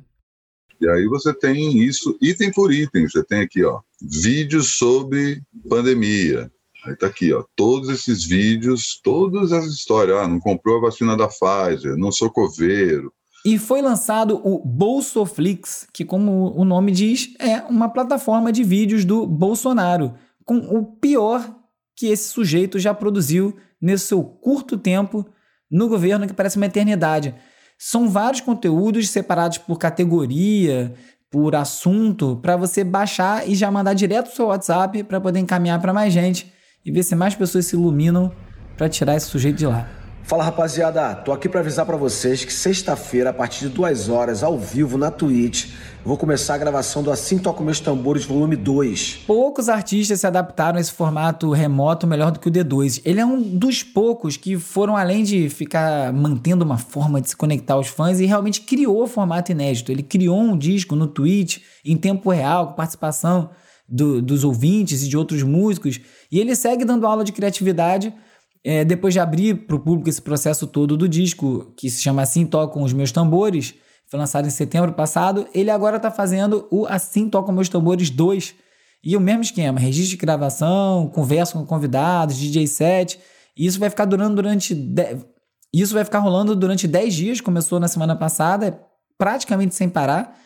E 0.82 0.89
aí 0.89 1.06
você 1.08 1.32
tem 1.32 1.78
isso 1.78 2.17
item 2.20 2.52
por 2.52 2.74
item. 2.74 3.08
Você 3.08 3.24
tem 3.24 3.41
aqui, 3.41 3.63
ó, 3.63 3.82
vídeos 4.02 4.76
sobre 4.76 5.41
pandemia. 5.70 6.52
Aí 6.84 6.96
tá 6.96 7.06
aqui, 7.06 7.32
ó, 7.32 7.44
todos 7.56 7.89
esses 7.89 8.26
vídeos, 8.26 9.00
todas 9.04 9.52
as 9.52 9.65
histórias. 9.67 10.17
Ah, 10.17 10.28
não 10.28 10.39
comprou 10.39 10.78
a 10.78 10.82
vacina 10.82 11.15
da 11.15 11.28
Pfizer, 11.28 11.96
não 11.96 12.12
sou 12.12 12.32
coveiro. 12.32 13.13
E 13.46 13.58
foi 13.58 13.82
lançado 13.82 14.39
o 14.44 14.60
Bolsoflix, 14.65 15.88
que, 15.94 16.04
como 16.04 16.54
o 16.56 16.65
nome 16.65 16.91
diz, 16.91 17.34
é 17.39 17.62
uma 17.62 17.89
plataforma 17.89 18.52
de 18.52 18.63
vídeos 18.63 19.06
do 19.06 19.26
Bolsonaro, 19.26 20.13
com 20.46 20.58
o 20.58 20.84
pior 20.84 21.56
que 21.96 22.08
esse 22.08 22.30
sujeito 22.30 22.80
já 22.80 22.94
produziu 22.94 23.56
nesse 23.80 24.08
seu 24.08 24.24
curto 24.24 24.78
tempo 24.78 25.26
no 25.70 25.88
governo, 25.88 26.28
que 26.28 26.34
parece 26.34 26.58
uma 26.58 26.65
eternidade. 26.65 27.36
São 27.84 28.08
vários 28.08 28.41
conteúdos 28.41 29.10
separados 29.10 29.58
por 29.58 29.80
categoria, 29.80 30.94
por 31.32 31.56
assunto, 31.56 32.38
para 32.39 32.56
você 32.56 32.84
baixar 32.84 33.50
e 33.50 33.56
já 33.56 33.72
mandar 33.72 33.96
direto 33.96 34.28
pro 34.28 34.36
seu 34.36 34.46
WhatsApp 34.46 35.04
para 35.04 35.20
poder 35.20 35.39
encaminhar 35.39 35.82
para 35.82 35.91
mais 35.91 36.13
gente 36.13 36.54
e 36.86 36.91
ver 36.91 37.02
se 37.02 37.15
mais 37.15 37.34
pessoas 37.34 37.65
se 37.65 37.76
iluminam 37.76 38.32
para 38.78 38.88
tirar 38.88 39.15
esse 39.15 39.26
sujeito 39.26 39.58
de 39.58 39.65
lá. 39.65 40.01
Fala 40.24 40.44
rapaziada, 40.44 41.16
tô 41.16 41.34
aqui 41.34 41.50
para 41.50 41.60
avisar 41.60 41.86
para 41.86 41.98
vocês 41.98 42.46
que 42.46 42.54
sexta-feira, 42.54 43.32
a 43.32 43.34
partir 43.34 43.68
de 43.68 43.70
duas 43.70 44.08
horas, 44.08 44.44
ao 44.44 44.58
vivo 44.58 44.98
na 44.98 45.12
Twitch, 45.12 45.72
vou 46.06 46.16
começar 46.16 46.56
a 46.56 46.58
gravação 46.58 47.04
do 47.04 47.12
Assim 47.12 47.38
Toco 47.38 47.64
Meus 47.64 47.80
Tambores 47.80 48.24
Volume 48.24 48.56
2. 48.56 49.24
Poucos 49.28 49.68
artistas 49.68 50.22
se 50.22 50.28
adaptaram 50.28 50.78
a 50.78 50.82
esse 50.82 50.92
formato 50.92 51.52
remoto 51.52 52.08
melhor 52.08 52.32
do 52.32 52.40
que 52.40 52.48
o 52.48 52.52
D2. 52.52 53.02
Ele 53.04 53.20
é 53.20 53.26
um 53.26 53.42
dos 53.42 53.84
poucos 53.84 54.38
que 54.38 54.58
foram 54.58 54.96
além 54.96 55.24
de 55.24 55.50
ficar 55.50 56.14
mantendo 56.14 56.64
uma 56.64 56.78
forma 56.78 57.20
de 57.20 57.30
se 57.30 57.36
conectar 57.36 57.74
aos 57.74 57.88
fãs 57.88 58.20
e 58.20 58.26
realmente 58.26 58.62
criou 58.62 59.04
o 59.04 59.08
formato 59.08 59.52
inédito. 59.52 59.92
Ele 59.92 60.04
criou 60.04 60.40
um 60.40 60.58
disco 60.58 60.96
no 60.96 61.08
Twitch 61.08 61.60
em 61.84 61.98
tempo 61.98 62.30
real, 62.30 62.68
com 62.68 62.74
participação 62.74 63.50
do, 63.92 64.22
dos 64.22 64.46
ouvintes 64.46 65.04
e 65.04 65.10
de 65.10 65.18
outros 65.18 65.44
músicos, 65.44 66.00
e 66.32 66.40
ele 66.40 66.56
segue 66.56 66.86
dando 66.86 67.06
aula 67.06 67.26
de 67.26 67.34
criatividade 67.34 68.14
é, 68.63 68.86
depois 68.86 69.13
de 69.13 69.19
abrir 69.19 69.65
para 69.65 69.76
o 69.76 69.80
público 69.80 70.10
esse 70.10 70.21
processo 70.21 70.67
todo 70.67 70.95
do 70.95 71.10
disco, 71.10 71.74
que 71.76 71.89
se 71.89 72.02
chama 72.02 72.21
Assim 72.21 72.45
Tocam 72.45 72.84
os 72.84 72.93
Meus 72.93 73.12
Tambores, 73.12 73.74
foi 74.08 74.19
lançado 74.19 74.47
em 74.47 74.52
setembro 74.52 74.93
passado, 74.93 75.47
ele 75.54 75.71
agora 75.71 75.97
está 75.97 76.12
fazendo 76.12 76.67
o 76.69 76.86
Assim 76.86 77.30
Tocam 77.30 77.54
Meus 77.54 77.69
Tambores 77.69 78.10
2. 78.10 78.56
E 79.04 79.17
o 79.17 79.19
mesmo 79.19 79.41
esquema, 79.41 79.80
registro 79.80 80.12
de 80.12 80.17
gravação, 80.17 81.08
conversa 81.08 81.54
com 81.54 81.65
convidados, 81.65 82.38
DJ 82.38 82.67
set. 82.67 83.19
E 83.58 83.65
isso 83.65 83.80
vai 83.80 83.89
ficar 83.89 84.06
durando 84.06 84.36
durante. 84.36 84.76
De... 84.76 85.17
Isso 85.74 85.93
vai 85.93 86.04
ficar 86.04 86.19
rolando 86.19 86.56
durante 86.56 86.88
10 86.88 87.13
dias, 87.13 87.41
começou 87.41 87.80
na 87.80 87.88
semana 87.88 88.15
passada, 88.15 88.80
praticamente 89.17 89.74
sem 89.74 89.89
parar. 89.89 90.38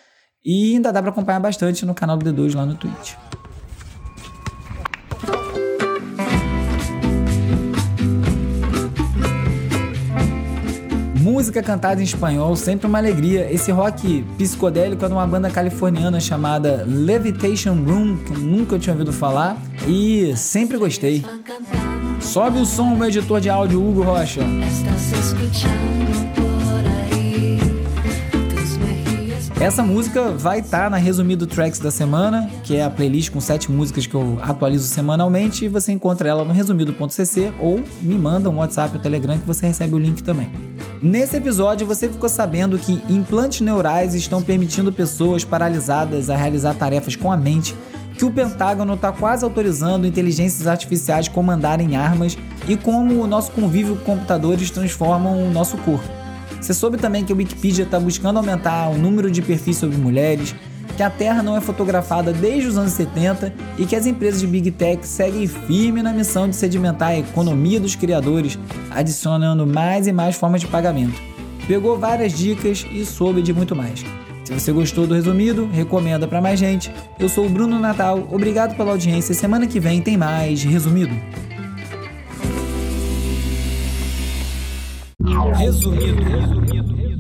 E 0.44 0.76
ainda 0.76 0.94
dá 0.94 1.02
para 1.02 1.12
acompanhar 1.12 1.40
bastante 1.40 1.86
no 1.86 1.94
canal 1.94 2.16
do 2.16 2.32
D2 2.32 2.56
lá 2.56 2.66
no 2.66 2.76
Twitch. 2.76 3.16
Música 11.36 11.62
cantada 11.62 12.00
em 12.00 12.06
espanhol, 12.06 12.56
sempre 12.56 12.88
uma 12.88 12.98
alegria. 12.98 13.52
Esse 13.52 13.70
rock 13.70 14.24
psicodélico 14.38 15.04
é 15.04 15.08
de 15.10 15.14
uma 15.14 15.28
banda 15.28 15.50
californiana 15.50 16.18
chamada 16.18 16.86
Levitation 16.88 17.74
Room, 17.74 18.16
que 18.24 18.40
nunca 18.40 18.80
tinha 18.80 18.94
ouvido 18.94 19.12
falar 19.12 19.58
e 19.86 20.34
sempre 20.38 20.78
gostei. 20.78 21.26
Sobe 22.22 22.60
o 22.60 22.66
som, 22.66 22.96
meu 22.96 23.10
editor 23.10 23.42
de 23.42 23.50
áudio, 23.50 23.86
Hugo 23.86 24.04
Rocha. 24.04 24.40
Essa 29.60 29.82
música 29.82 30.32
vai 30.32 30.60
estar 30.60 30.84
tá 30.84 30.90
na 30.90 30.98
Resumido 30.98 31.48
Tracks 31.48 31.80
da 31.80 31.90
semana, 31.90 32.50
que 32.64 32.76
é 32.76 32.84
a 32.84 32.90
playlist 32.90 33.32
com 33.32 33.40
sete 33.40 33.72
músicas 33.72 34.06
que 34.06 34.14
eu 34.14 34.38
atualizo 34.42 34.86
semanalmente, 34.86 35.64
e 35.64 35.70
você 35.70 35.94
encontra 35.94 36.28
ela 36.28 36.44
no 36.44 36.52
resumido.cc 36.52 37.54
ou 37.58 37.82
me 38.02 38.16
manda 38.16 38.50
um 38.50 38.58
WhatsApp 38.58 38.98
ou 38.98 39.02
Telegram 39.02 39.38
que 39.38 39.48
você 39.48 39.68
recebe 39.68 39.96
o 39.96 39.98
link 39.98 40.22
também. 40.22 40.50
Nesse 41.02 41.38
episódio, 41.38 41.88
você 41.88 42.10
ficou 42.10 42.28
sabendo 42.28 42.78
que 42.78 43.02
implantes 43.10 43.62
neurais 43.62 44.14
estão 44.14 44.42
permitindo 44.42 44.92
pessoas 44.92 45.46
paralisadas 45.46 46.30
a 46.30 46.36
realizar 46.36 46.74
tarefas 46.74 47.16
com 47.16 47.32
a 47.32 47.38
mente, 47.38 47.74
que 48.18 48.26
o 48.26 48.32
Pentágono 48.32 48.96
está 48.96 49.12
quase 49.14 49.46
autorizando 49.46 50.06
inteligências 50.06 50.68
artificiais 50.68 51.30
comandarem 51.30 51.96
armas 51.96 52.38
e 52.68 52.76
como 52.76 53.22
o 53.22 53.28
nosso 53.28 53.52
convívio 53.52 53.96
com 53.98 54.16
computadores 54.16 54.70
transformam 54.70 55.48
o 55.48 55.50
nosso 55.50 55.78
corpo. 55.78 56.25
Você 56.66 56.74
soube 56.74 56.98
também 56.98 57.24
que 57.24 57.32
a 57.32 57.36
Wikipedia 57.36 57.84
está 57.84 58.00
buscando 58.00 58.38
aumentar 58.38 58.90
o 58.90 58.98
número 58.98 59.30
de 59.30 59.40
perfis 59.40 59.78
sobre 59.78 59.98
mulheres, 59.98 60.56
que 60.98 61.04
a 61.04 61.12
Terra 61.12 61.44
não 61.44 61.56
é 61.56 61.62
fotografada 61.62 62.34
desde 62.34 62.70
os 62.70 62.76
anos 62.76 62.94
70 62.94 63.54
e 63.78 63.86
que 63.86 63.96
as 63.96 64.08
empresas 64.08 64.42
de 64.42 64.48
Big 64.48 64.72
Tech 64.72 65.06
seguem 65.06 65.46
firme 65.46 66.02
na 66.02 66.12
missão 66.12 66.50
de 66.50 66.56
sedimentar 66.56 67.10
a 67.10 67.20
economia 67.20 67.80
dos 67.80 67.96
criadores, 67.96 68.58
adicionando 68.90 69.68
mais 69.68 70.08
e 70.08 70.12
mais 70.12 70.38
formas 70.38 70.60
de 70.60 70.66
pagamento. 70.66 71.22
Pegou 71.68 72.00
várias 72.00 72.34
dicas 72.36 72.84
e 72.92 73.06
soube 73.06 73.44
de 73.44 73.54
muito 73.54 73.76
mais. 73.76 74.04
Se 74.44 74.52
você 74.52 74.72
gostou 74.72 75.06
do 75.06 75.14
resumido, 75.14 75.70
recomenda 75.72 76.28
para 76.28 76.42
mais 76.42 76.60
gente. 76.60 76.92
Eu 77.20 77.30
sou 77.30 77.46
o 77.46 77.50
Bruno 77.50 77.78
Natal, 77.78 78.28
obrigado 78.32 78.76
pela 78.76 78.90
audiência. 78.90 79.36
Semana 79.36 79.68
que 79.68 79.80
vem 79.80 80.02
tem 80.02 80.18
mais 80.18 80.64
resumido. 80.64 81.14
Resumido. 85.44 86.24
Resumido. 86.24 87.15